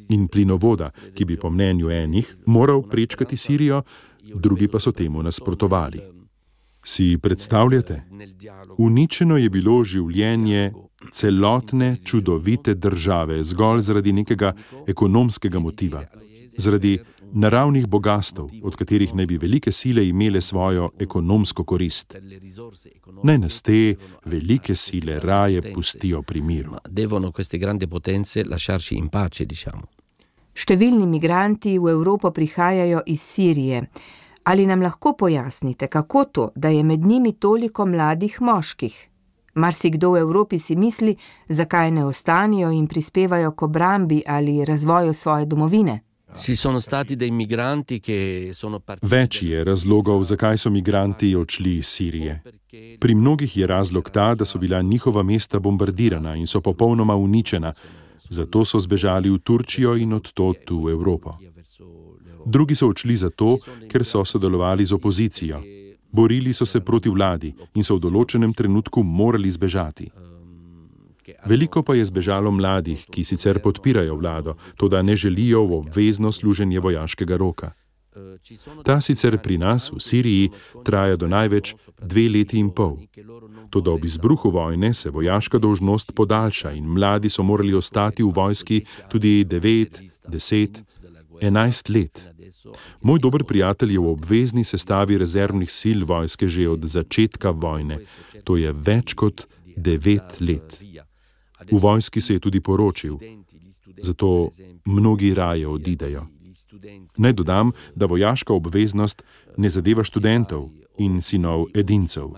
in 0.09 0.27
plinovoda, 0.27 0.91
ki 1.13 1.25
bi 1.25 1.37
po 1.37 1.49
mnenju 1.49 1.91
enih 1.91 2.35
moral 2.45 2.81
prečkati 2.81 3.37
Sirijo, 3.37 3.83
drugi 4.35 4.67
pa 4.67 4.79
so 4.79 4.91
temu 4.91 5.23
nasprotovali. 5.23 6.01
Si 6.83 7.17
predstavljate? 7.21 8.03
Uničeno 8.77 9.37
je 9.37 9.49
bilo 9.49 9.83
življenje 9.83 10.73
celotne 11.11 11.97
čudovite 12.05 12.73
države 12.73 13.43
zgolj 13.43 13.81
zaradi 13.81 14.13
nekega 14.13 14.53
ekonomskega 14.87 15.59
motiva, 15.59 16.03
zaradi 16.57 16.99
naravnih 17.33 17.87
bogastv, 17.87 18.41
od 18.63 18.75
katerih 18.75 19.15
naj 19.15 19.25
bi 19.25 19.37
velike 19.37 19.71
sile 19.71 20.07
imele 20.07 20.41
svojo 20.41 20.89
ekonomsko 20.99 21.63
korist. 21.63 22.15
Naj 23.23 23.37
nas 23.37 23.61
te 23.61 23.95
velike 24.25 24.75
sile 24.75 25.19
raje 25.19 25.73
pustijo 25.73 26.21
pri 26.21 26.41
miru. 26.41 26.75
Številni 30.55 31.07
migranti 31.07 31.73
v 31.79 31.89
Evropo 31.91 32.31
prihajajo 32.31 33.01
iz 33.05 33.21
Sirije. 33.21 33.81
Ali 34.45 34.67
nam 34.69 34.81
lahko 34.81 35.15
pojasnite, 35.17 35.87
kako 35.87 36.23
to, 36.25 36.51
da 36.55 36.69
je 36.69 36.83
med 36.83 37.03
njimi 37.05 37.33
toliko 37.33 37.85
mladih 37.85 38.41
moških? 38.41 38.95
Marsikdo 39.55 40.11
v 40.11 40.19
Evropi 40.19 40.59
si 40.59 40.75
misli, 40.75 41.15
zakaj 41.49 41.91
ne 41.91 42.05
ostanijo 42.05 42.71
in 42.71 42.87
prispevajo 42.87 43.51
k 43.51 43.63
obrambi 43.63 44.21
ali 44.27 44.65
razvoju 44.65 45.13
svoje 45.13 45.45
domovine. 45.45 46.04
Partiti. 48.79 49.07
Več 49.07 49.41
je 49.43 49.63
razlogov, 49.63 50.23
zakaj 50.23 50.57
so 50.57 50.69
migranti 50.69 51.35
odšli 51.35 51.75
iz 51.77 51.87
Sirije. 51.87 52.41
Pri 52.99 53.15
mnogih 53.15 53.57
je 53.57 53.67
razlog 53.67 54.09
ta, 54.09 54.35
da 54.35 54.45
so 54.45 54.59
bila 54.59 54.81
njihova 54.81 55.23
mesta 55.23 55.59
bombardirana 55.59 56.35
in 56.35 56.47
so 56.47 56.61
popolnoma 56.61 57.15
uničena, 57.15 57.73
zato 58.29 58.65
so 58.65 58.79
zbežali 58.79 59.29
v 59.29 59.39
Turčijo 59.39 59.95
in 59.95 60.13
odtot 60.13 60.69
v 60.69 60.91
Evropo. 60.91 61.37
Drugi 62.45 62.75
so 62.75 62.89
odšli 62.89 63.15
zato, 63.15 63.57
ker 63.91 64.05
so 64.05 64.25
sodelovali 64.25 64.85
z 64.85 64.93
opozicijo. 64.93 65.63
Borili 66.11 66.53
so 66.53 66.65
se 66.65 66.79
proti 66.79 67.09
vladi 67.09 67.53
in 67.75 67.83
so 67.83 67.95
v 67.95 68.01
določenem 68.01 68.53
trenutku 68.53 69.03
morali 69.03 69.49
zbežati. 69.51 70.11
Veliko 71.45 71.83
pa 71.83 71.95
je 71.95 72.05
zbežalo 72.05 72.51
mladih, 72.51 73.05
ki 73.11 73.23
sicer 73.23 73.59
podpirajo 73.59 74.15
vlado, 74.15 74.55
to 74.77 74.87
da 74.87 75.01
ne 75.01 75.15
želijo 75.15 75.65
v 75.65 75.73
obvezno 75.73 76.31
služenje 76.31 76.79
vojaškega 76.79 77.37
roka. 77.37 77.71
Ta 78.83 79.01
sicer 79.01 79.35
pri 79.43 79.57
nas 79.57 79.89
v 79.91 79.99
Siriji 79.99 80.51
traja 80.87 81.17
do 81.19 81.27
največ 81.27 81.73
dve 81.99 82.29
leti 82.31 82.59
in 82.59 82.69
pol. 82.71 82.95
Toda 83.69 83.91
ob 83.91 84.05
izbruhu 84.05 84.51
vojne 84.55 84.93
se 84.93 85.09
vojaška 85.09 85.59
dolžnost 85.59 86.13
podaljša 86.15 86.71
in 86.71 86.85
mladi 86.85 87.29
so 87.29 87.43
morali 87.43 87.73
ostati 87.73 88.23
v 88.23 88.31
vojski 88.35 88.85
tudi 89.11 89.43
9, 89.45 89.99
10, 90.31 90.79
11 91.41 91.95
let. 91.95 92.23
Moj 93.01 93.19
dober 93.19 93.43
prijatelj 93.43 93.93
je 93.93 93.99
v 93.99 94.07
obvezni 94.07 94.63
sestavi 94.63 95.17
rezervnih 95.17 95.71
sil 95.79 96.05
vojske 96.07 96.47
že 96.47 96.69
od 96.69 96.87
začetka 96.87 97.51
vojne, 97.51 97.99
to 98.43 98.55
je 98.57 98.71
več 98.71 99.13
kot 99.13 99.47
9 99.75 100.39
let. 100.39 100.79
V 101.71 101.79
vojski 101.79 102.21
se 102.21 102.33
je 102.33 102.39
tudi 102.39 102.61
poročil, 102.61 103.17
zato 104.01 104.49
mnogi 104.85 105.33
raje 105.33 105.67
odidejo. 105.67 106.27
Naj 107.17 107.33
dodam, 107.33 107.71
da 107.95 108.05
vojaška 108.05 108.53
obveznost 108.53 109.23
ne 109.57 109.69
zadeva 109.69 110.03
študentov 110.03 110.69
in 110.97 111.21
sinov 111.21 111.65
edincev. 111.73 112.29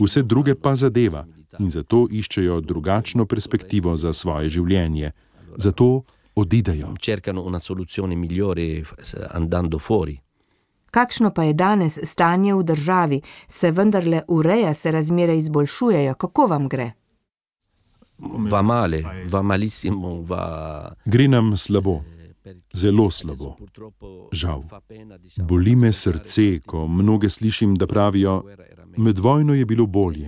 Vse 0.00 0.22
druge 0.22 0.54
pa 0.54 0.74
zadeva 0.74 1.26
in 1.58 1.68
zato 1.68 2.06
iščejo 2.10 2.60
drugačno 2.60 3.26
perspektivo 3.26 3.96
za 3.96 4.12
svoje 4.12 4.48
življenje. 4.48 5.12
Zato 5.56 6.02
odidejo. 6.34 6.94
Cercano 7.00 7.42
una 7.42 7.58
soluzione 7.58 8.16
migliore 8.16 8.82
andando 9.30 9.78
fuori. 9.78 10.18
Kakšno 10.90 11.30
pa 11.30 11.44
je 11.44 11.52
danes 11.52 11.98
stanje 12.02 12.54
v 12.54 12.62
državi, 12.64 13.20
se 13.48 13.70
vendarle 13.70 14.22
ureja, 14.28 14.74
se 14.74 14.90
razmere 14.90 15.36
izboljšujejo, 15.38 16.14
kako 16.14 16.46
vam 16.46 16.68
gre? 16.68 16.92
Va 18.18 18.62
male, 18.62 19.02
va 19.26 19.42
malissimo, 19.42 20.22
va... 20.22 20.94
Gre 21.04 21.28
nam 21.28 21.56
slabo, 21.56 22.02
zelo 22.74 23.10
slabo. 23.10 23.56
Žal. 24.32 24.64
Boli 25.36 25.76
me 25.76 25.92
srce, 25.92 26.60
ko 26.66 26.86
mnoge 26.88 27.30
slišim, 27.30 27.76
da 27.76 27.86
pravijo, 27.86 28.42
med 28.96 29.18
vojno 29.18 29.54
je 29.54 29.64
bilo 29.64 29.86
bolje. 29.86 30.26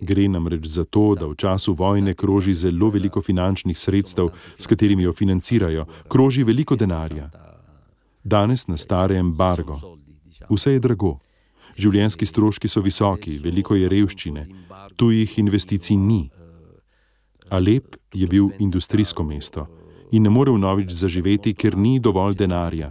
Gre 0.00 0.28
namreč 0.28 0.66
za 0.66 0.84
to, 0.84 1.14
da 1.14 1.26
v 1.26 1.36
času 1.36 1.74
vojne 1.74 2.14
kroži 2.14 2.54
zelo 2.54 2.88
veliko 2.90 3.22
finančnih 3.22 3.78
sredstev, 3.78 4.30
s 4.58 4.66
katerimi 4.66 5.02
jo 5.02 5.12
financirajo, 5.12 5.84
kroži 6.08 6.44
veliko 6.44 6.76
denarja. 6.76 7.30
Danes 8.24 8.66
na 8.66 8.76
stare 8.76 9.16
embargo. 9.16 9.80
Vse 10.50 10.72
je 10.72 10.80
drago. 10.80 11.18
Življenjski 11.76 12.26
stroški 12.26 12.68
so 12.68 12.80
visoki, 12.80 13.38
veliko 13.38 13.76
je 13.76 13.88
revščine, 13.88 14.48
tujih 14.96 15.38
investicij 15.38 15.96
ni. 15.96 16.30
Alep 17.50 17.96
je 18.14 18.26
bil 18.26 18.48
industrijsko 18.58 19.22
mesto 19.22 19.66
in 20.12 20.22
ne 20.22 20.30
more 20.30 20.50
vnovič 20.50 20.90
zaživeti, 20.90 21.54
ker 21.54 21.76
ni 21.76 22.00
dovolj 22.00 22.34
denarja. 22.34 22.90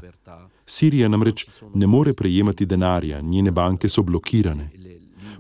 Sirija 0.65 1.07
namreč 1.09 1.45
ne 1.73 1.87
more 1.87 2.13
prejemati 2.13 2.65
denarja, 2.65 3.21
njene 3.21 3.51
banke 3.51 3.89
so 3.89 4.03
blokirane. 4.03 4.69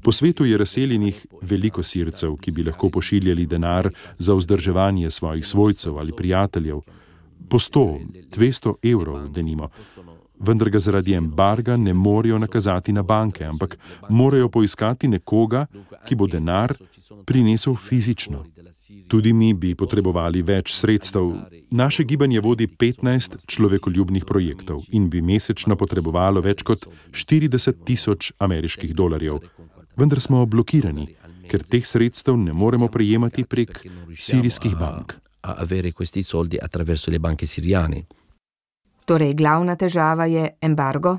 Po 0.01 0.11
svetu 0.11 0.45
je 0.45 0.57
razseljenih 0.57 1.25
veliko 1.41 1.83
sircev, 1.83 2.35
ki 2.41 2.51
bi 2.51 2.63
lahko 2.63 2.89
pošiljali 2.89 3.45
denar 3.45 3.89
za 4.17 4.33
vzdrževanje 4.33 5.09
svojih 5.09 5.45
svojcev 5.45 5.97
ali 5.97 6.15
prijateljev. 6.17 6.79
Po 7.49 7.59
100, 7.59 7.99
200 8.37 8.73
evrov, 8.91 9.27
denimo. 9.29 9.69
Vendar 10.39 10.69
ga 10.69 10.79
zaradi 10.79 11.13
embarga 11.13 11.75
ne 11.77 11.93
morejo 11.93 12.37
nakazati 12.37 12.93
na 12.93 13.03
banke, 13.03 13.45
ampak 13.45 13.77
morajo 14.09 14.49
poiskati 14.49 15.07
nekoga, 15.07 15.65
ki 16.07 16.15
bo 16.15 16.27
denar 16.27 16.73
prinesel 17.25 17.75
fizično. 17.75 18.45
Tudi 19.07 19.33
mi 19.33 19.53
bi 19.53 19.75
potrebovali 19.75 20.41
več 20.41 20.73
sredstev. 20.73 21.31
Naše 21.71 22.03
gibanje 22.03 22.41
vodi 22.41 22.67
15 22.67 23.37
človekoljubnih 23.45 24.25
projektov 24.25 24.85
in 24.91 25.09
bi 25.09 25.21
mesečno 25.21 25.75
potrebovalo 25.75 26.41
več 26.41 26.63
kot 26.63 26.87
40 27.11 27.83
tisoč 27.85 28.31
ameriških 28.39 28.95
dolarjev. 28.95 29.41
Vendar 29.97 30.21
smo 30.21 30.45
blokirani, 30.45 31.09
ker 31.49 31.65
teh 31.65 31.85
sredstev 31.85 32.37
ne 32.37 32.53
moremo 32.53 32.87
prejemati 32.87 33.45
prek 33.45 33.83
sirijskih 34.17 34.77
bank. 34.79 35.19
Torej, 39.09 39.33
glavna 39.33 39.73
težava 39.75 40.25
je 40.29 40.43
embargo? 40.61 41.17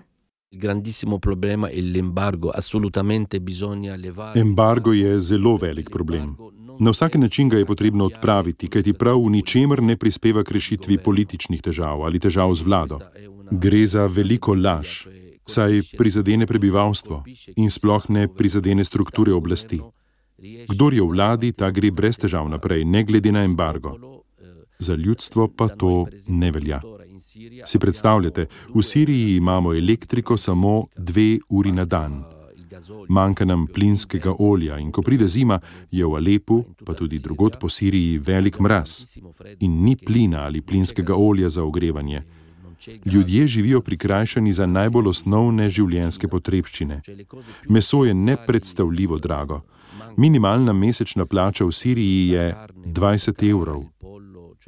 Embargo 4.35 4.93
je 4.93 5.19
zelo 5.21 5.57
velik 5.57 5.91
problem. 5.91 6.37
Na 6.81 6.91
vsak 6.91 7.15
način 7.15 7.49
ga 7.49 7.59
je 7.59 7.67
potrebno 7.67 8.07
odpraviti, 8.07 8.69
kajti 8.69 8.93
prav 8.93 9.19
v 9.25 9.31
ničemer 9.31 9.83
ne 9.83 9.97
prispeva 9.97 10.45
k 10.45 10.51
rešitvi 10.51 10.99
političnih 10.99 11.63
težav 11.63 12.05
ali 12.07 12.19
težav 12.19 12.55
z 12.55 12.63
vlado. 12.63 13.01
Gre 13.51 13.87
za 13.87 14.07
veliko 14.07 14.55
laž, 14.55 15.09
saj 15.47 15.83
prizadene 15.99 16.47
prebivalstvo 16.47 17.25
in 17.57 17.71
sploh 17.71 18.07
ne 18.09 18.29
prizadene 18.29 18.85
strukture 18.85 19.35
oblasti. 19.35 19.81
Kdor 20.69 20.95
je 20.95 21.03
v 21.03 21.11
vladi, 21.11 21.53
ta 21.53 21.71
gre 21.71 21.91
brez 21.91 22.23
težav 22.23 22.47
naprej, 22.49 22.85
ne 22.85 23.05
glede 23.05 23.33
na 23.33 23.43
embargo. 23.45 23.99
Za 24.79 24.95
ljudstvo 24.95 25.49
pa 25.49 25.69
to 25.69 26.07
ne 26.29 26.51
velja. 26.51 26.81
Si 27.67 27.79
predstavljate, 27.79 28.47
v 28.75 28.83
Siriji 28.83 29.37
imamo 29.37 29.75
elektriko 29.75 30.37
samo 30.37 30.87
dve 30.97 31.39
uri 31.49 31.73
na 31.73 31.85
dan 31.85 32.25
manjka 33.09 33.45
nam 33.45 33.67
plinskega 33.67 34.35
olja 34.39 34.79
in 34.79 34.93
ko 34.93 35.03
pride 35.03 35.29
zima, 35.29 35.61
je 35.91 36.07
v 36.07 36.17
Alepu, 36.17 36.65
pa 36.85 36.95
tudi 36.95 37.19
drugot 37.19 37.59
po 37.61 37.69
Siriji, 37.69 38.19
velik 38.19 38.61
mraz 38.61 39.17
in 39.61 39.83
ni 39.85 39.97
plina 39.97 40.45
ali 40.45 40.61
plinskega 40.61 41.17
olja 41.17 41.49
za 41.49 41.65
ogrevanje. 41.65 42.23
Ljudje 43.05 43.47
živijo 43.47 43.81
prikrajšani 43.81 44.53
za 44.53 44.67
najbolj 44.67 45.09
osnovne 45.09 45.69
življenjske 45.69 46.29
potrebščine. 46.29 47.03
Meso 47.69 48.05
je 48.05 48.15
nepredstavljivo 48.15 49.19
drago. 49.19 49.61
Minimalna 50.17 50.73
mesečna 50.73 51.27
plača 51.27 51.65
v 51.65 51.73
Siriji 51.73 52.29
je 52.29 52.55
20 52.87 53.45
evrov, 53.51 53.85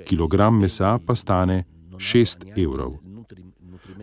kilogram 0.05 0.61
mesa 0.61 0.99
pa 1.07 1.17
stane 1.17 1.65
6 2.03 2.51
evrov. 2.59 2.99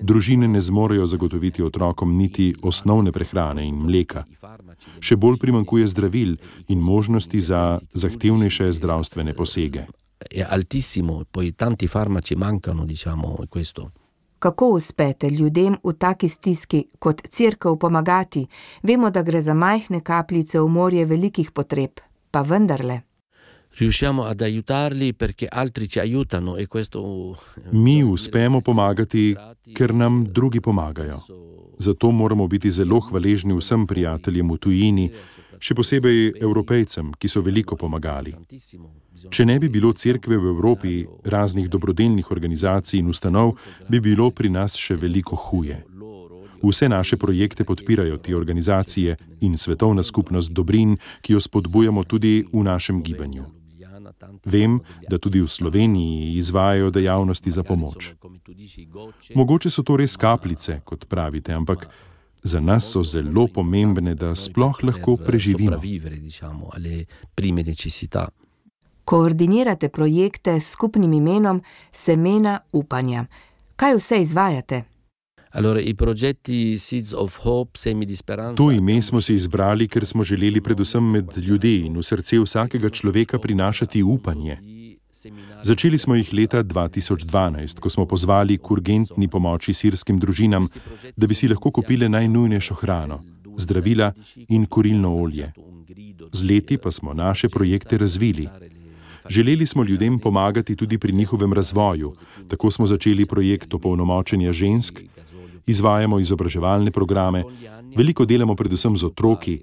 Družine 0.02 0.48
ne 0.48 0.62
zmorejo 0.62 1.06
zagotoviti 1.06 1.64
otrokom 1.64 2.18
niti 2.18 2.56
osnovne 2.62 3.12
prehrane 3.12 3.68
in 3.68 3.76
mleka. 3.76 4.24
Še 5.00 5.16
bolj 5.16 5.40
primankuje 5.42 5.88
zdravil 5.88 6.38
in 6.68 6.80
možnosti 6.80 7.42
za 7.42 7.80
zahtevnejše 7.94 8.72
zdravstvene 8.80 9.34
posege. 9.34 9.86
Kako 14.40 14.70
uspete 14.70 15.30
ljudem 15.30 15.76
v 15.84 15.94
taki 15.94 16.30
stiski 16.30 16.86
kot 17.00 17.22
crkva 17.28 17.76
pomagati? 17.76 18.46
Vemo, 18.84 19.12
da 19.12 19.24
gre 19.24 19.42
za 19.42 19.54
majhne 19.54 20.00
kapljice 20.04 20.60
v 20.60 20.68
morje 20.68 21.06
velikih 21.06 21.52
potreb, 21.52 22.00
pa 22.32 22.42
vendarle 22.42 23.02
riusciamo 23.80 24.26
ad 24.26 24.42
aiutarli 24.42 25.14
perché 25.16 25.48
altri 25.48 25.88
ci 25.88 26.00
aiutano 26.00 26.58
e 26.58 26.68
questo 26.68 27.38
Mi 27.72 28.02
uspemo 28.02 28.62
pomagati, 28.62 29.36
ker 29.74 29.94
nam 29.94 30.28
drugi 30.28 30.60
pomagajo. 30.60 31.24
Zato 31.78 32.12
moramo 32.12 32.48
biti 32.48 32.70
zelo 32.70 33.00
hvaležni 33.00 33.56
vsem 33.56 33.86
prijateljem 33.86 34.52
v 34.52 34.58
tujini, 34.58 35.06
še 35.60 35.76
posebej 35.76 36.40
evropejcem, 36.40 37.14
ki 37.16 37.28
so 37.32 37.42
veliko 37.44 37.78
pomagali. 37.80 38.34
Če 39.30 39.46
ne 39.48 39.56
bi 39.60 39.70
bilo 39.72 39.94
cerkve 39.96 40.36
v 40.36 40.52
Evropi, 40.52 41.06
raznih 41.24 41.70
dobrodelnih 41.72 42.32
organizacij 42.32 43.00
in 43.00 43.08
ustanov, 43.08 43.56
bi 43.88 44.00
bilo 44.04 44.28
pri 44.32 44.52
nas 44.52 44.76
še 44.76 45.00
veliko 45.00 45.40
huje. 45.40 45.80
Vse 46.60 46.90
naše 46.92 47.16
projekte 47.16 47.64
podpirajo 47.64 48.18
te 48.20 48.36
organizacije 48.36 49.16
in 49.40 49.56
svetovna 49.58 50.04
skupnost 50.04 50.52
dobrin, 50.52 50.98
ki 51.24 51.34
jo 51.34 51.40
spodbujamo 51.40 52.04
tudi 52.04 52.44
v 52.52 52.64
našem 52.68 53.00
gibanju. 53.04 53.59
Vem, 54.46 54.80
da 55.10 55.18
tudi 55.18 55.42
v 55.42 55.48
Sloveniji 55.48 56.38
izvajajo 56.38 56.90
dejavnosti 56.90 57.52
za 57.52 57.64
pomoč. 57.64 58.14
Mogoče 59.36 59.70
so 59.70 59.84
to 59.84 59.98
res 59.98 60.18
kapljice, 60.18 60.82
kot 60.86 61.06
pravite, 61.08 61.54
ampak 61.54 61.88
za 62.44 62.60
nas 62.60 62.92
so 62.92 63.04
zelo 63.04 63.48
pomembne, 63.48 64.16
da 64.16 64.36
sploh 64.36 64.84
lahko 64.84 65.18
preživimo. 65.18 65.82
Koordinirate 69.06 69.90
projekte 69.90 70.60
s 70.62 70.72
skupnim 70.72 71.14
imenom 71.14 71.62
Semena 71.92 72.60
upanja. 72.74 73.26
Kaj 73.76 73.96
vse 73.96 74.22
izvajate? 74.22 74.84
Allora, 75.52 75.80
i 75.82 75.96
progetti 75.96 76.78
Seeds 76.78 77.14
of 77.14 77.40
Hope, 77.42 77.78
semi 77.78 78.06
di 78.06 78.16
speranza. 78.16 78.64
To 78.64 78.72
ime 78.72 79.02
smo 79.02 79.22
si 79.22 79.34
izbrali, 79.34 79.88
ker 79.88 80.06
smo 80.06 80.24
želeli 80.24 80.62
predvsem 80.62 81.04
med 81.04 81.38
ljudi 81.38 81.86
in 81.86 81.98
v 81.98 82.04
srce 82.04 82.40
vsakega 82.40 82.90
človeka 82.90 83.40
prinašati 83.40 84.04
upanje. 84.04 84.60
Začeli 85.64 85.98
smo 85.98 86.16
jih 86.16 86.34
leta 86.34 86.64
2012, 86.64 87.80
ko 87.80 87.90
smo 87.90 88.06
pozvali 88.06 88.58
k 88.58 88.72
urgentni 88.72 89.28
pomoči 89.28 89.74
sirskim 89.74 90.20
družinam, 90.20 90.68
da 91.18 91.28
bi 91.28 91.34
si 91.34 91.50
lahko 91.50 91.72
kupile 91.72 92.10
najnujnejšo 92.10 92.76
hrano, 92.76 93.24
zdravila 93.58 94.14
in 94.48 94.66
kurilno 94.66 95.16
olje. 95.18 95.52
Z 96.32 96.46
leti 96.46 96.78
pa 96.78 96.92
smo 96.92 97.14
naše 97.14 97.50
projekte 97.50 97.98
razvili. 97.98 98.48
Želeli 99.30 99.66
smo 99.68 99.84
ljudem 99.84 100.20
pomagati 100.20 100.76
tudi 100.76 100.98
pri 100.98 101.14
njihovem 101.14 101.54
razvoju, 101.54 102.14
tako 102.48 102.72
smo 102.72 102.86
začeli 102.86 103.26
projekt 103.26 103.74
opolnomočenja 103.74 104.54
žensk, 104.54 105.02
izvajamo 105.68 106.20
izobraževalne 106.20 106.92
programe, 106.92 107.44
veliko 107.98 108.26
delamo 108.26 108.56
predvsem 108.56 108.98
z 108.98 109.06
otroki, 109.06 109.60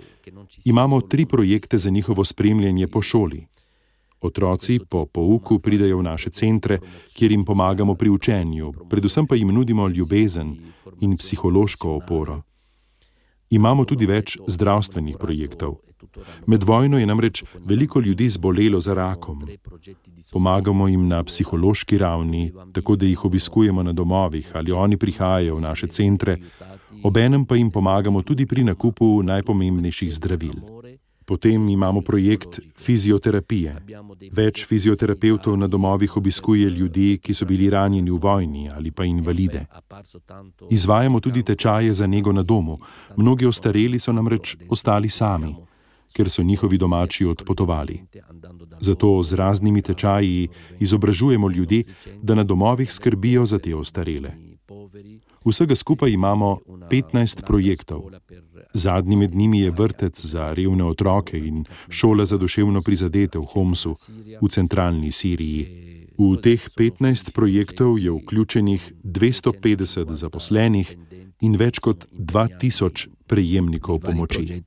imamo 0.65 1.01
tri 1.01 1.27
projekte 1.27 1.79
za 1.79 1.91
njihovo 1.91 2.25
spremljanje 2.25 2.87
po 2.87 3.03
šoli. 3.03 3.47
Otroci 4.21 4.81
po 4.89 5.07
pouku 5.07 5.59
pridejo 5.59 5.99
v 5.99 6.03
naše 6.03 6.31
centre, 6.31 6.79
kjer 7.15 7.33
jim 7.33 7.45
pomagamo 7.45 7.95
pri 7.95 8.11
učenju, 8.11 8.73
predvsem 8.91 9.27
pa 9.27 9.37
jim 9.37 9.49
nudimo 9.49 9.89
ljubezen 9.89 10.57
in 11.01 11.17
psihološko 11.17 11.97
oporo. 11.97 12.43
Imamo 13.51 13.85
tudi 13.85 14.07
več 14.07 14.39
zdravstvenih 14.47 15.17
projektov. 15.21 15.86
Med 16.47 16.63
vojno 16.63 16.99
je 16.99 17.07
namreč 17.07 17.45
veliko 17.65 18.01
ljudi 18.01 18.29
zbolelo 18.29 18.81
za 18.81 18.95
rakom. 18.95 19.43
Pomagamo 20.33 20.89
jim 20.89 21.09
na 21.09 21.23
psihološki 21.25 21.99
ravni, 21.99 22.53
tako 22.73 22.97
da 22.97 23.07
jih 23.07 23.25
obiskujemo 23.25 23.83
na 23.83 23.93
domovih 23.93 24.51
ali 24.55 24.73
oni 24.73 24.97
prihajajo 24.97 25.57
v 25.57 25.61
naše 25.61 25.87
centre, 25.87 26.37
obenem 27.03 27.45
pa 27.45 27.57
jim 27.57 27.71
pomagamo 27.71 28.23
tudi 28.23 28.47
pri 28.47 28.65
nakupu 28.65 29.23
najpomembnejših 29.23 30.15
zdravil. 30.15 30.53
Potem 31.27 31.69
imamo 31.69 32.01
projekt 32.01 32.61
fizioterapije. 32.79 33.73
Več 34.33 34.63
fizioterapeutov 34.67 35.57
na 35.59 35.67
domovih 35.67 36.17
obiskuje 36.17 36.71
ljudi, 36.71 37.19
ki 37.19 37.35
so 37.35 37.45
bili 37.45 37.71
ranjeni 37.71 38.11
v 38.11 38.19
vojni 38.23 38.69
ali 38.71 38.91
pa 38.91 39.05
invalide. 39.05 39.65
Izvajamo 40.71 41.21
tudi 41.21 41.43
tečaje 41.43 41.93
za 41.93 42.07
nego 42.07 42.33
na 42.33 42.43
domu. 42.43 42.79
Mnogi 43.17 43.47
ostareli 43.47 43.99
so 43.99 44.13
namreč 44.13 44.57
ostali 44.71 45.11
sami, 45.11 45.51
ker 46.13 46.31
so 46.31 46.43
njihovi 46.43 46.79
domači 46.79 47.27
odpotovali. 47.27 48.01
Zato 48.81 49.23
z 49.23 49.33
raznimi 49.33 49.83
tečaji 49.83 50.49
izobražujemo 50.81 51.51
ljudi, 51.51 51.85
da 52.23 52.35
na 52.35 52.45
domovih 52.45 52.93
skrbijo 52.93 53.45
za 53.45 53.59
te 53.59 53.75
ostarele. 53.77 54.31
Vsega 55.45 55.75
skupaj 55.75 56.11
imamo 56.11 56.59
15 56.91 57.47
projektov. 57.47 58.03
Zadnji 58.75 59.17
med 59.17 59.35
njimi 59.35 59.61
je 59.61 59.71
vrtec 59.71 60.27
za 60.27 60.53
revne 60.53 60.85
otroke 60.85 61.39
in 61.39 61.65
šola 61.89 62.25
za 62.25 62.39
duševno 62.39 62.83
prizadete 62.83 63.39
v 63.39 63.45
Homsu 63.45 63.95
v 64.43 64.49
centralni 64.49 65.13
Siriji. 65.13 65.87
V 66.19 66.37
teh 66.43 66.69
15 66.77 67.33
projektov 67.33 67.99
je 67.99 68.11
vključenih 68.11 68.93
250 69.05 70.13
zaposlenih 70.13 70.97
in 71.41 71.57
več 71.57 71.79
kot 71.79 72.07
2000 72.13 73.09
prejemnikov 73.27 74.01
pomoči. 74.01 74.63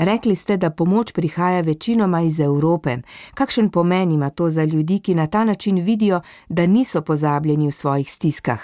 Rekli 0.00 0.34
ste, 0.36 0.56
da 0.56 0.70
pomoč 0.70 1.12
prihaja 1.12 1.60
večinoma 1.60 2.22
iz 2.22 2.40
Evrope. 2.40 2.96
Kakšen 3.34 3.68
pomen 3.70 4.12
ima 4.12 4.30
to 4.30 4.50
za 4.50 4.64
ljudi, 4.64 5.00
ki 5.00 5.14
na 5.14 5.26
ta 5.26 5.44
način 5.44 5.78
vidijo, 5.84 6.20
da 6.48 6.66
niso 6.66 7.02
pozabljeni 7.02 7.68
v 7.68 7.72
svojih 7.72 8.10
stiskah? 8.10 8.60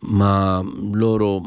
ma 0.00 0.64
loro, 1.00 1.42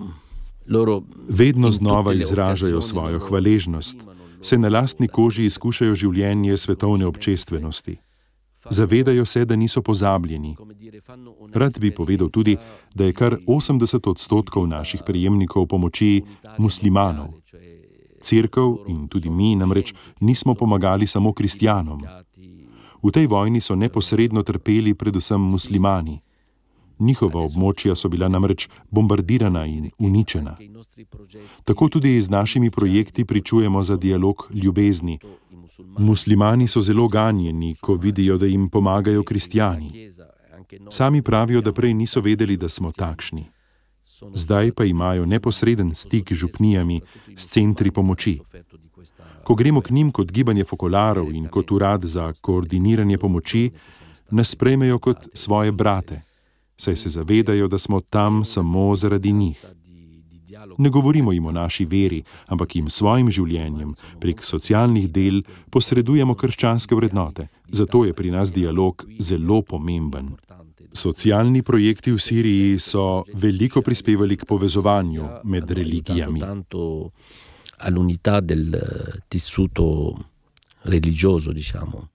loro 0.70 1.02
vedno 1.30 1.72
znova 1.72 2.14
izražajo 2.14 2.82
svojo 2.82 3.20
hvaležnost, 3.20 3.98
se 4.42 4.58
na 4.58 4.70
lastni 4.70 5.08
koži 5.08 5.46
izkušajo 5.46 5.96
življenje 5.96 6.58
svetovne 6.58 7.06
občestvenosti. 7.06 7.98
Zavedajo 8.70 9.26
se, 9.26 9.46
da 9.46 9.56
niso 9.56 9.82
pozabljeni. 9.82 10.56
Rad 11.54 11.80
bi 11.80 11.96
povedal 11.96 12.30
tudi, 12.30 12.58
da 12.96 13.04
je 13.04 13.14
kar 13.14 13.38
80 13.48 14.10
odstotkov 14.10 14.68
naših 14.68 15.02
prejemnikov 15.06 15.68
pomoči 15.68 16.24
muslimanov. 16.58 17.28
Cerkev 18.22 18.78
in 18.88 19.08
tudi 19.08 19.30
mi 19.30 19.56
namreč 19.56 19.94
nismo 20.20 20.56
pomagali 20.56 21.08
samo 21.08 21.34
kristjanom. 21.34 22.02
V 23.04 23.12
tej 23.12 23.28
vojni 23.28 23.62
so 23.62 23.76
neposredno 23.76 24.44
trpeli 24.44 24.94
predvsem 24.96 25.42
muslimani. 25.42 26.22
Njihova 27.00 27.42
območja 27.44 27.96
so 27.96 28.10
bila 28.10 28.30
namreč 28.30 28.70
bombardirana 28.92 29.66
in 29.66 29.90
uničena. 29.98 30.56
Tako 31.64 31.90
tudi 31.90 32.22
z 32.22 32.30
našimi 32.30 32.72
projekti 32.72 33.26
pričujemo 33.26 33.84
za 33.84 33.98
dialog 33.98 34.50
ljubezni. 34.54 35.20
Muslimani 35.98 36.68
so 36.68 36.82
zelo 36.82 37.08
ganjeni, 37.08 37.76
ko 37.82 37.96
vidijo, 37.96 38.38
da 38.38 38.46
jim 38.46 38.70
pomagajo 38.70 39.24
kristijani. 39.24 40.10
Sami 40.90 41.22
pravijo, 41.22 41.62
da 41.62 41.74
prej 41.74 41.94
niso 41.94 42.22
vedeli, 42.22 42.58
da 42.58 42.70
smo 42.70 42.92
takšni. 42.92 43.46
Zdaj 44.34 44.72
pa 44.72 44.86
imajo 44.86 45.26
neposreden 45.26 45.94
stik 45.96 46.34
z 46.34 46.36
župnijami, 46.36 47.02
s 47.36 47.48
centri 47.48 47.92
pomoči. 47.92 48.40
Ko 49.44 49.56
gremo 49.56 49.82
k 49.82 49.90
njim 49.90 50.12
kot 50.12 50.32
gibanje 50.32 50.64
fokolarov 50.64 51.34
in 51.34 51.48
kot 51.48 51.72
urad 51.72 52.04
za 52.04 52.34
koordiniranje 52.42 53.18
pomoči, 53.18 53.72
nas 54.32 54.50
sprejmejo 54.50 55.00
kot 55.00 55.28
svoje 55.34 55.72
brate 55.72 56.22
saj 56.78 56.96
se 56.96 57.10
zavedajo, 57.10 57.68
da 57.68 57.78
smo 57.78 58.02
tam 58.02 58.46
samo 58.46 58.96
zaradi 58.96 59.32
njih. 59.32 59.66
Ne 60.78 60.90
govorimo 60.90 61.32
jim 61.32 61.46
o 61.46 61.52
naši 61.52 61.86
veri, 61.86 62.24
ampak 62.48 62.76
jim 62.76 62.90
svojim 62.90 63.32
življenjem 63.32 63.94
prek 64.20 64.46
socialnih 64.46 65.10
del 65.12 65.42
posredujemo 65.74 66.36
krščanske 66.36 66.96
vrednote. 66.96 67.48
Zato 67.70 68.06
je 68.06 68.14
pri 68.14 68.32
nas 68.32 68.54
dialog 68.54 69.06
zelo 69.20 69.62
pomemben. 69.62 70.34
Socialni 70.94 71.64
projekti 71.66 72.14
v 72.14 72.22
Siriji 72.22 72.80
so 72.80 73.24
veliko 73.34 73.82
prispevali 73.82 74.38
k 74.38 74.46
povezovanju 74.46 75.30
med 75.44 75.72
religijami. 75.72 76.44
All'unità 77.84 78.40
del 78.40 78.70
tessuto 79.28 80.16
religioso, 80.84 81.52
diciamo 81.52 82.13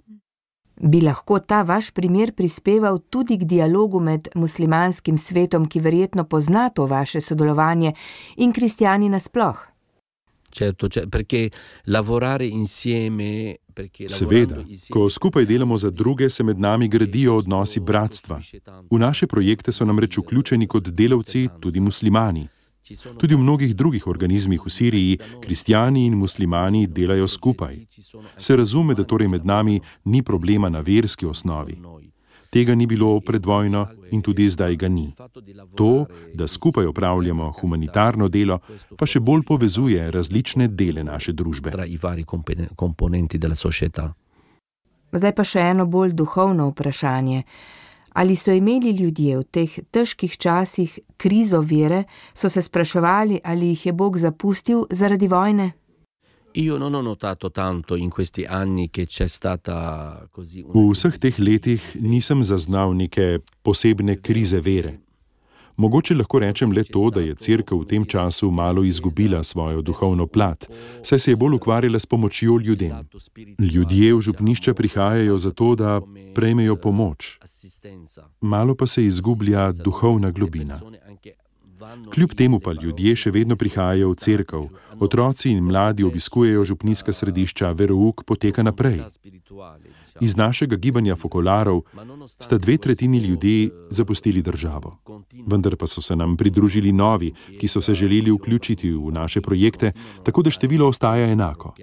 bi 0.81 1.01
lahko 1.01 1.39
ta 1.39 1.63
vaš 1.63 1.91
primer 1.91 2.33
prispeval 2.33 2.99
tudi 3.11 3.39
k 3.39 3.45
dialogu 3.45 4.01
med 4.01 4.29
muslimanskim 4.35 5.19
svetom, 5.19 5.67
ki 5.69 5.81
verjetno 5.81 6.25
pozna 6.25 6.69
to 6.69 6.87
vaše 6.87 7.21
sodelovanje, 7.21 7.93
in 8.37 8.53
kristijani 8.53 9.09
nasploh? 9.09 9.57
Certo, 10.51 10.89
perché 11.11 11.51
lavorare 11.85 12.47
insieme. 12.47 13.57
Seveda, 14.07 14.65
ko 14.91 15.09
skupaj 15.09 15.45
delamo 15.47 15.77
za 15.77 15.91
druge, 15.91 16.31
se 16.31 16.43
med 16.43 16.59
nami 16.59 16.89
gradijo 16.89 17.37
odnosi 17.37 17.81
bratstva. 17.81 18.41
V 18.91 18.99
naše 18.99 19.27
projekte 19.27 19.73
so 19.73 19.85
namreč 19.85 20.19
vključeni 20.19 20.67
kot 20.67 20.89
delavci 20.89 21.49
tudi 21.61 21.81
muslimani. 21.81 22.49
Tudi 23.19 23.35
v 23.35 23.39
mnogih 23.39 23.75
drugih 23.77 24.07
organizmih 24.07 24.61
v 24.67 24.71
Siriji 24.71 25.19
kristijani 25.41 26.07
in 26.07 26.15
muslimani 26.15 26.87
delajo 26.87 27.29
skupaj. 27.29 27.77
Se 28.37 28.57
razume, 28.57 28.95
da 28.95 29.05
torej 29.05 29.29
med 29.29 29.47
nami 29.47 29.81
ni 30.05 30.23
problema 30.23 30.69
na 30.69 30.81
verski 30.81 31.27
osnovi. 31.27 31.77
Tega 32.51 32.75
ni 32.75 32.87
bilo 32.87 33.21
pred 33.21 33.47
vojno 33.47 33.87
in 34.11 34.23
tudi 34.23 34.49
zdaj 34.49 34.77
ga 34.77 34.89
ni. 34.89 35.13
To, 35.77 36.07
da 36.35 36.47
skupaj 36.47 36.87
opravljamo 36.87 37.53
humanitarno 37.61 38.29
delo, 38.29 38.59
pa 38.97 39.07
še 39.07 39.21
bolj 39.21 39.45
povezuje 39.45 40.11
različne 40.11 40.69
dele 40.69 41.05
naše 41.05 41.33
družbe. 41.33 41.73
Zdaj 45.13 45.33
pa 45.33 45.45
še 45.45 45.61
eno 45.61 45.87
bolj 45.87 46.17
duhovno 46.17 46.71
vprašanje. 46.73 47.43
Ali 48.19 48.37
so 48.37 48.51
imeli 48.53 48.91
ljudje 48.91 49.39
v 49.39 49.45
teh 49.47 49.75
težkih 49.95 50.33
časih 50.43 50.99
krizo 51.17 51.61
vere, 51.63 52.03
so 52.35 52.49
se 52.51 52.63
spraševali, 52.63 53.39
ali 53.45 53.69
jih 53.69 53.87
je 53.87 53.93
Bog 53.93 54.19
zapustil 54.19 54.87
zaradi 54.91 55.29
vojne? 55.29 55.73
V 60.75 60.91
vseh 60.91 61.19
teh 61.23 61.39
letih 61.39 61.83
nisem 62.01 62.43
zaznal 62.43 62.95
neke 62.95 63.39
posebne 63.63 64.17
krize 64.17 64.61
vere. 64.61 64.99
Mogoče 65.79 66.15
lahko 66.15 66.39
rečem 66.39 66.73
le 66.73 66.83
to, 66.85 67.11
da 67.15 67.21
je 67.21 67.35
crkva 67.35 67.77
v 67.79 67.87
tem 67.87 68.05
času 68.05 68.51
malo 68.51 68.83
izgubila 68.85 69.45
svojo 69.45 69.83
duhovno 69.83 70.27
plat, 70.27 70.67
saj 71.03 71.19
se 71.19 71.31
je 71.31 71.37
bolj 71.37 71.55
ukvarjala 71.55 71.99
s 71.99 72.07
pomočjo 72.07 72.59
ljudem. 72.59 72.93
Ljudje 73.59 74.15
v 74.15 74.21
župnišče 74.21 74.75
prihajajo 74.75 75.39
zato, 75.39 75.75
da 75.75 76.01
prejmejo 76.35 76.77
pomoč. 76.77 77.39
Malo 78.41 78.75
pa 78.75 78.87
se 78.87 79.05
izgublja 79.05 79.73
duhovna 79.73 80.31
globina. 80.31 80.81
Kljub 82.15 82.35
temu 82.35 82.59
pa 82.61 82.73
ljudje 82.73 83.15
še 83.17 83.31
vedno 83.31 83.57
prihajajo 83.57 84.11
v 84.11 84.17
crkv, 84.19 84.65
otroci 84.99 85.53
in 85.55 85.63
mladi 85.65 86.05
obiskujejo 86.05 86.65
župnijska 86.65 87.13
središča, 87.13 87.71
verouk 87.73 88.25
poteka 88.27 88.63
naprej. 88.67 89.05
Iz 90.21 90.37
našega 90.37 90.77
gibanja 90.77 91.17
fokolarov 91.17 91.81
sta 92.41 92.59
dve 92.59 92.77
tretjini 92.77 93.19
ljudi 93.19 93.71
zapustili 93.91 94.43
državo. 94.43 94.99
Vendar 95.47 95.77
pa 95.77 95.87
so 95.87 96.01
se 96.01 96.17
nam 96.17 96.37
pridružili 96.37 96.93
novi, 96.93 97.33
ki 97.61 97.69
so 97.69 97.81
se 97.81 97.95
želeli 97.95 98.31
vključiti 98.31 98.91
v 98.91 99.13
naše 99.13 99.41
projekte, 99.41 99.93
tako 100.25 100.43
da 100.43 100.51
število 100.51 100.89
ostaja 100.89 101.31
enako. 101.31 101.75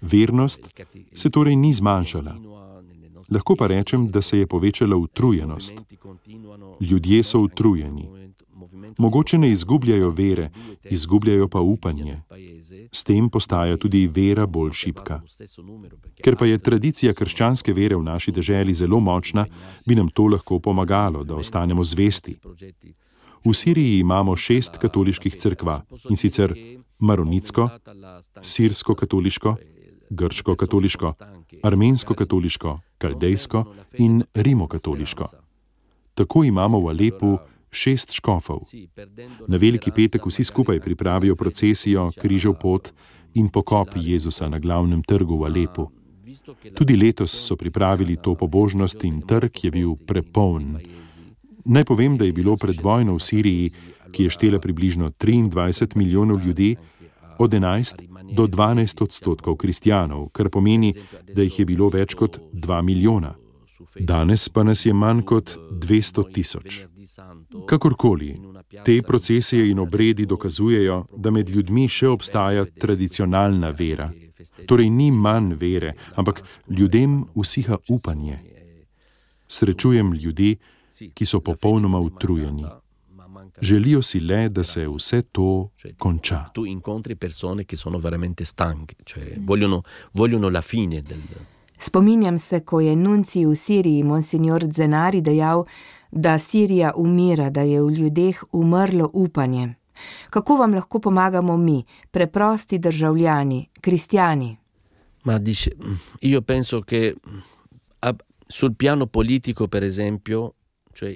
Vernost 0.00 0.68
se 1.14 1.30
torej 1.30 1.56
ni 1.56 1.72
zmanjšala. 1.72 2.36
Lahko 3.30 3.56
pa 3.56 3.66
rečem, 3.66 4.08
da 4.10 4.22
se 4.22 4.38
je 4.38 4.46
povečala 4.46 4.96
utrujenost. 4.96 5.74
Ljudje 6.80 7.22
so 7.22 7.40
utrujeni. 7.40 8.21
Mogoče 9.02 9.38
ne 9.38 9.50
izgubljajo 9.50 10.10
vere, 10.10 10.50
izgubljajo 10.90 11.48
pa 11.48 11.60
upanje. 11.60 12.20
S 12.92 13.04
tem 13.04 13.28
postaja 13.30 13.76
tudi 13.76 14.06
vera 14.06 14.46
bolj 14.46 14.70
šipka. 14.72 15.20
Ker 16.22 16.36
pa 16.38 16.46
je 16.46 16.58
tradicija 16.58 17.14
krščanske 17.14 17.74
vere 17.74 17.98
v 17.98 18.04
naši 18.06 18.32
državi 18.32 18.74
zelo 18.74 19.00
močna, 19.00 19.46
bi 19.86 19.98
nam 19.98 20.08
to 20.08 20.28
lahko 20.30 20.58
pomagalo, 20.58 21.24
da 21.24 21.34
ostanemo 21.34 21.84
zvesti. 21.84 22.36
V 23.44 23.54
Siriji 23.54 23.98
imamo 23.98 24.36
šest 24.36 24.78
katoliških 24.78 25.34
crkva 25.34 25.80
in 26.10 26.16
sicer 26.16 26.54
Maronitsko, 26.98 27.68
Sirsko-katoliško, 28.42 29.56
Grško-katoliško, 30.10 31.14
Armensko-katoliško, 31.62 32.78
Kaldejsko 32.98 33.64
in 33.98 34.22
Rimokatoliško. 34.34 35.26
Tako 36.14 36.44
imamo 36.44 36.80
v 36.80 36.94
Alepu 36.94 37.38
šest 37.72 38.12
škofov. 38.12 38.68
Na 39.48 39.56
veliki 39.56 39.90
petek 39.90 40.26
vsi 40.26 40.44
skupaj 40.44 40.80
pripravijo 40.80 41.36
procesijo, 41.36 42.10
križev 42.20 42.54
pot 42.60 42.92
in 43.34 43.48
pokop 43.48 43.96
Jezusa 43.96 44.48
na 44.48 44.58
glavnem 44.58 45.02
trgu 45.02 45.38
v 45.40 45.48
Alepu. 45.48 45.88
Tudi 46.74 46.96
letos 46.96 47.32
so 47.32 47.56
pripravili 47.56 48.16
to 48.16 48.34
pobožnost 48.34 49.04
in 49.04 49.22
trg 49.26 49.64
je 49.64 49.70
bil 49.70 49.96
prepoln. 49.96 50.78
Naj 51.64 51.84
povem, 51.84 52.16
da 52.18 52.24
je 52.24 52.32
bilo 52.32 52.56
pred 52.56 52.80
vojno 52.80 53.16
v 53.16 53.22
Siriji, 53.22 53.70
ki 54.12 54.24
je 54.24 54.30
štela 54.30 54.58
približno 54.60 55.10
23 55.10 55.96
milijonov 55.96 56.40
ljudi, 56.46 56.76
od 57.38 57.50
11 57.50 58.08
do 58.32 58.46
12 58.46 59.02
odstotkov 59.02 59.56
kristijanov, 59.56 60.28
kar 60.32 60.48
pomeni, 60.48 60.94
da 61.34 61.42
jih 61.42 61.58
je 61.58 61.66
bilo 61.66 61.88
več 61.88 62.14
kot 62.14 62.40
2 62.52 62.82
milijona. 62.82 63.34
Danes 63.98 64.48
pa 64.48 64.62
nas 64.62 64.86
je 64.86 64.92
manj 64.92 65.22
kot 65.22 65.56
200 65.70 66.32
tisoč. 66.32 66.86
Kakorkoli, 67.66 68.40
te 68.84 69.02
procesije 69.02 69.70
in 69.70 69.78
obredi 69.78 70.26
dokazujejo, 70.26 71.04
da 71.16 71.30
med 71.30 71.48
ljudmi 71.48 71.88
še 71.88 72.08
obstaja 72.08 72.64
tradicionalna 72.80 73.70
vera. 73.70 74.10
Torej 74.66 74.90
ni 74.90 75.10
manj 75.10 75.54
vere, 75.60 75.94
ampak 76.16 76.42
ljudem 76.68 77.24
usiha 77.34 77.78
upanje. 77.88 78.38
Srečujem 79.46 80.12
ljudi, 80.12 80.56
ki 81.14 81.26
so 81.26 81.40
popolnoma 81.40 82.00
utrujeni. 82.00 82.64
Želijo 83.60 84.02
si 84.02 84.20
le, 84.20 84.48
da 84.48 84.64
se 84.64 84.86
vse 84.86 85.22
to 85.22 85.68
konča. 85.98 86.44
Tu 86.54 86.66
incontri 86.66 87.16
persone, 87.16 87.64
ki 87.64 87.76
so 87.76 87.90
veramente 87.90 88.44
stanche, 88.44 88.96
cioè 89.04 89.36
vogliono, 89.38 89.82
vogliono 90.12 90.48
la 90.48 90.62
fine 90.62 91.02
del. 91.02 91.22
Spominjam 91.78 92.38
se, 92.38 92.60
ko 92.60 92.80
je 92.80 92.96
nunci 92.96 93.44
v 93.46 93.54
Siriji 93.54 94.02
monsignor 94.02 94.64
Zenari 94.72 95.20
dejal, 95.20 95.64
da 96.12 96.38
Sirija 96.38 96.92
umira, 96.96 97.50
da 97.50 97.62
je 97.62 97.82
v 97.82 97.90
ljudeh 97.90 98.42
umrlo 98.52 99.10
upanje. 99.12 99.74
Kako 100.30 100.56
vam 100.56 100.74
lahko 100.74 101.00
pomagamo 101.00 101.56
mi, 101.56 101.84
preprosti 102.10 102.78
državljani, 102.78 103.68
kristijani? 103.80 104.56
Ma 105.24 105.38
dice, 105.38 105.70
io 106.20 106.40
penso 106.40 106.82
che 106.82 107.14
sul 108.48 108.74
piano 108.74 109.06
politico, 109.06 109.68
per 109.68 109.82
esempio, 109.82 110.52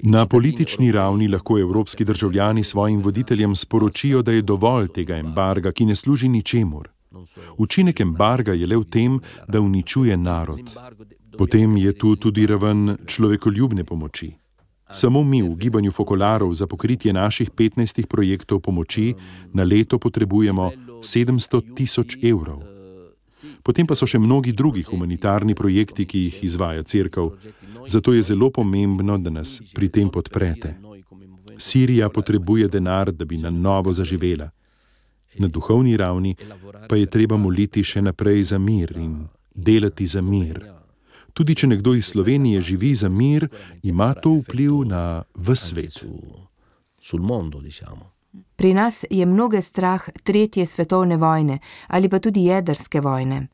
Na 0.03 0.25
politični 0.25 0.91
ravni 0.91 1.27
lahko 1.27 1.59
evropski 1.59 2.05
državljani 2.05 2.63
svojim 2.63 3.01
voditeljem 3.01 3.55
sporočijo, 3.55 4.21
da 4.21 4.31
je 4.31 4.41
dovolj 4.41 4.87
tega 4.87 5.15
embarga, 5.15 5.71
ki 5.71 5.85
ne 5.85 5.95
služi 5.95 6.29
ničemur. 6.29 6.89
Učinek 7.57 7.99
embarga 7.99 8.53
je 8.53 8.67
le 8.67 8.77
v 8.77 8.83
tem, 8.89 9.19
da 9.47 9.61
uničuje 9.61 10.17
narod. 10.17 10.73
Potem 11.37 11.77
je 11.77 11.93
tu 11.93 12.15
tudi 12.15 12.47
raven 12.47 12.97
človekoljubne 13.05 13.83
pomoči. 13.83 14.33
Samo 14.91 15.23
mi 15.23 15.41
v 15.43 15.55
gibanju 15.55 15.91
Fokolarov 15.91 16.53
za 16.53 16.67
pokritje 16.67 17.13
naših 17.13 17.51
15 17.51 18.05
projektov 18.07 18.59
pomoči 18.59 19.15
na 19.53 19.63
leto 19.63 19.99
potrebujemo 19.99 20.71
700 21.03 21.75
tisoč 21.75 22.17
evrov. 22.23 22.63
Potem 23.63 23.85
pa 23.85 23.95
so 23.95 24.07
še 24.07 24.19
mnogi 24.19 24.51
drugi 24.51 24.81
humanitarni 24.81 25.53
projekti, 25.55 26.05
ki 26.05 26.19
jih 26.27 26.43
izvaja 26.43 26.83
crkva. 26.83 27.29
Zato 27.87 28.13
je 28.13 28.21
zelo 28.21 28.49
pomembno, 28.49 29.17
da 29.17 29.29
nas 29.29 29.61
pri 29.75 29.89
tem 29.89 30.09
podprete. 30.09 30.77
Sirija 31.57 32.09
potrebuje 32.09 32.67
denar, 32.67 33.11
da 33.11 33.25
bi 33.25 33.37
na 33.37 33.49
novo 33.49 33.93
zaživela. 33.93 34.49
Na 35.37 35.47
duhovni 35.47 35.97
ravni 35.97 36.35
pa 36.89 36.95
je 36.95 37.05
treba 37.05 37.37
moliti 37.37 37.83
še 37.83 38.01
naprej 38.01 38.43
za 38.43 38.57
mir 38.57 38.93
in 38.97 39.27
delati 39.53 40.05
za 40.05 40.21
mir. 40.21 40.76
Tudi 41.37 41.53
če 41.53 41.67
nekdo 41.69 41.93
iz 41.93 42.07
Slovenije 42.09 42.61
živi 42.61 42.95
za 42.95 43.09
mir, 43.09 43.45
ima 43.83 44.13
to 44.13 44.39
vpliv 44.39 44.81
na 44.89 45.23
vse 45.35 45.67
svet. 45.69 45.99
Pri 48.55 48.73
nas 48.73 49.03
je 49.09 49.25
mnoge 49.25 49.61
strah 49.61 50.09
tretje 50.23 50.65
svetovne 50.65 51.17
vojne 51.17 51.59
ali 51.87 52.09
pa 52.09 52.19
tudi 52.19 52.47
jedrske 52.49 53.01
vojne. 53.01 53.47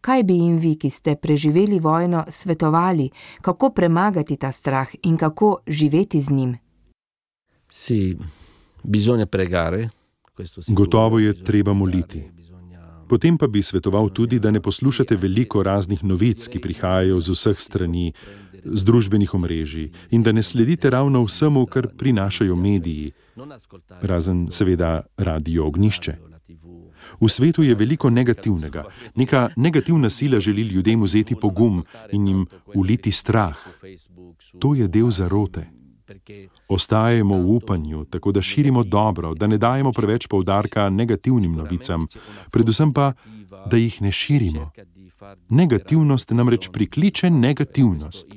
Kaj 0.00 0.22
bi 0.22 0.34
jim 0.34 0.56
vi, 0.58 0.74
ki 0.76 0.90
ste 0.90 1.14
preživeli 1.16 1.78
vojno, 1.80 2.24
svetovali, 2.28 3.08
kako 3.40 3.70
premagati 3.70 4.36
ta 4.36 4.52
strah 4.52 4.90
in 5.02 5.16
kako 5.16 5.56
živeti 5.66 6.20
z 6.20 6.30
njim? 6.30 6.56
Si, 7.70 8.16
bisogna 8.82 9.26
pregare. 9.26 9.88
Gotovo 10.68 11.18
je 11.18 11.44
treba 11.44 11.72
moliti. 11.72 12.33
Potem 13.14 13.38
pa 13.38 13.46
bi 13.46 13.62
svetoval 13.62 14.10
tudi, 14.10 14.40
da 14.42 14.50
ne 14.50 14.58
poslušate 14.60 15.14
veliko 15.16 15.62
raznih 15.62 16.02
novic, 16.04 16.48
ki 16.50 16.58
prihajajo 16.58 17.20
z 17.22 17.30
vseh 17.30 17.60
strani, 17.62 18.10
z 18.64 18.82
družbenih 18.82 19.34
omrežij, 19.38 19.92
in 20.10 20.26
da 20.26 20.32
ne 20.34 20.42
sledite 20.42 20.90
ravno 20.90 21.22
vsemu, 21.22 21.62
kar 21.70 21.86
prinašajo 21.94 22.56
mediji, 22.58 23.12
razen 24.02 24.48
seveda 24.50 25.06
radio 25.16 25.68
ognišče. 25.70 26.16
V 27.20 27.28
svetu 27.30 27.62
je 27.62 27.78
veliko 27.78 28.10
negativnega. 28.10 28.84
Neka 29.14 29.48
negativna 29.56 30.10
sila 30.10 30.40
želi 30.40 30.62
ljudem 30.74 31.02
vzeti 31.02 31.38
pogum 31.38 31.84
in 32.10 32.28
jim 32.28 32.46
uliti 32.74 33.12
strah. 33.12 33.58
To 34.58 34.74
je 34.74 34.88
del 34.88 35.10
zarote. 35.10 35.70
Ostajajmo 36.68 37.38
v 37.38 37.56
upanju, 37.56 38.04
tako 38.04 38.32
da 38.32 38.42
širimo 38.42 38.84
dobro, 38.84 39.34
da 39.34 39.46
ne 39.46 39.58
dajemo 39.58 39.92
preveč 39.92 40.26
poudarka 40.26 40.88
negativnim 40.90 41.52
novicam, 41.52 42.06
predvsem 42.50 42.92
pa, 42.92 43.12
da 43.70 43.76
jih 43.76 44.02
ne 44.02 44.12
širimo. 44.12 44.70
Negativnost 45.48 46.30
namreč 46.30 46.68
prikliče 46.72 47.30
negativnost. 47.30 48.28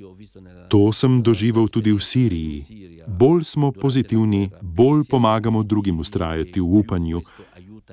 To 0.69 0.91
sem 0.91 1.21
doživel 1.23 1.67
tudi 1.67 1.91
v 1.91 1.99
Siriji. 1.99 2.63
Bolj 3.07 3.43
smo 3.43 3.71
pozitivni, 3.71 4.49
bolj 4.61 5.03
pomagamo 5.09 5.63
drugim 5.63 5.99
ustrajati 5.99 6.61
v 6.61 6.79
upanju, 6.79 7.21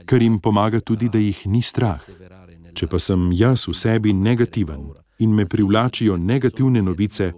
kar 0.05 0.23
jim 0.23 0.41
pomaga 0.41 0.81
tudi, 0.81 1.09
da 1.09 1.19
jih 1.19 1.47
ni 1.47 1.63
strah. 1.63 2.03
Če 2.75 2.87
pa 2.91 2.99
sem 2.99 3.31
jaz 3.33 3.69
v 3.69 3.75
sebi 3.75 4.13
negativen 4.13 4.91
in 5.19 5.35
me 5.35 5.47
privlačijo 5.47 6.17
negativne 6.17 6.83
novice, 6.83 7.33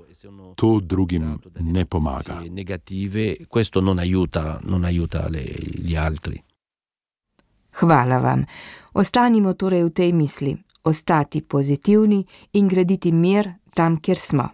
to 0.56 0.80
drugim 0.80 1.38
ne 1.60 1.84
pomaga. 1.84 2.40
Hvala 7.80 8.18
vam. 8.18 8.44
Ostanimo 8.94 9.52
torej 9.54 9.84
v 9.84 9.90
tej 9.90 10.12
misli, 10.12 10.56
ostati 10.84 11.42
pozitivni 11.42 12.24
in 12.52 12.68
graditi 12.68 13.12
mir 13.12 13.52
tam, 13.74 14.00
kjer 14.00 14.16
smo. 14.16 14.48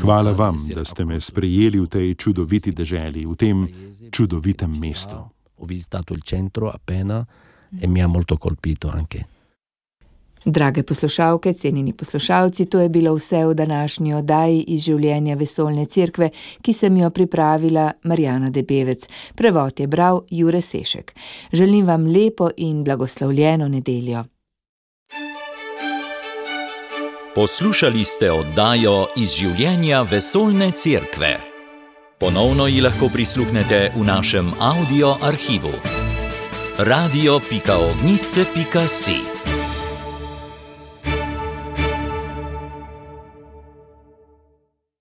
Hvala 0.00 0.32
vam, 0.32 0.56
da 0.74 0.84
ste 0.84 1.04
me 1.04 1.20
sprejeli 1.20 1.80
v 1.80 1.88
tej 1.88 2.14
čudoviti 2.14 2.72
deželi, 2.72 3.26
v 3.26 3.36
tem 3.36 3.68
čudovitem 4.10 4.72
mestu. 4.80 5.16
Drage 10.46 10.82
poslušalke, 10.82 11.52
cenjeni 11.52 11.92
poslušalci, 11.92 12.64
to 12.64 12.80
je 12.80 12.88
bilo 12.88 13.14
vse 13.14 13.46
v 13.46 13.54
današnji 13.54 14.14
oddaji 14.14 14.60
iz 14.60 14.82
življenja 14.82 15.34
vesolne 15.34 15.84
cerkve, 15.84 16.30
ki 16.62 16.72
sem 16.72 16.96
jo 16.96 17.10
pripravila 17.10 17.92
Marjana 18.02 18.50
Debevec. 18.50 19.08
Prevod 19.34 19.80
je 19.80 19.86
bral 19.86 20.22
Jure 20.30 20.60
Sešek. 20.60 21.14
Želim 21.52 21.86
vam 21.86 22.06
lepo 22.06 22.50
in 22.56 22.84
blagoslovljeno 22.84 23.68
nedeljo. 23.68 24.24
Poslušali 27.34 28.04
ste 28.04 28.32
oddajo 28.32 29.06
iz 29.16 29.34
življenja 29.34 30.02
vesolne 30.02 30.70
cerkve. 30.70 31.38
Ponovno 32.20 32.66
ji 32.66 32.80
lahko 32.80 33.08
prisluhnete 33.12 33.92
v 33.96 34.04
našem 34.04 34.52
audio 34.60 35.16
arhivu. 35.20 35.72
radio.ognisce.si 36.78 39.35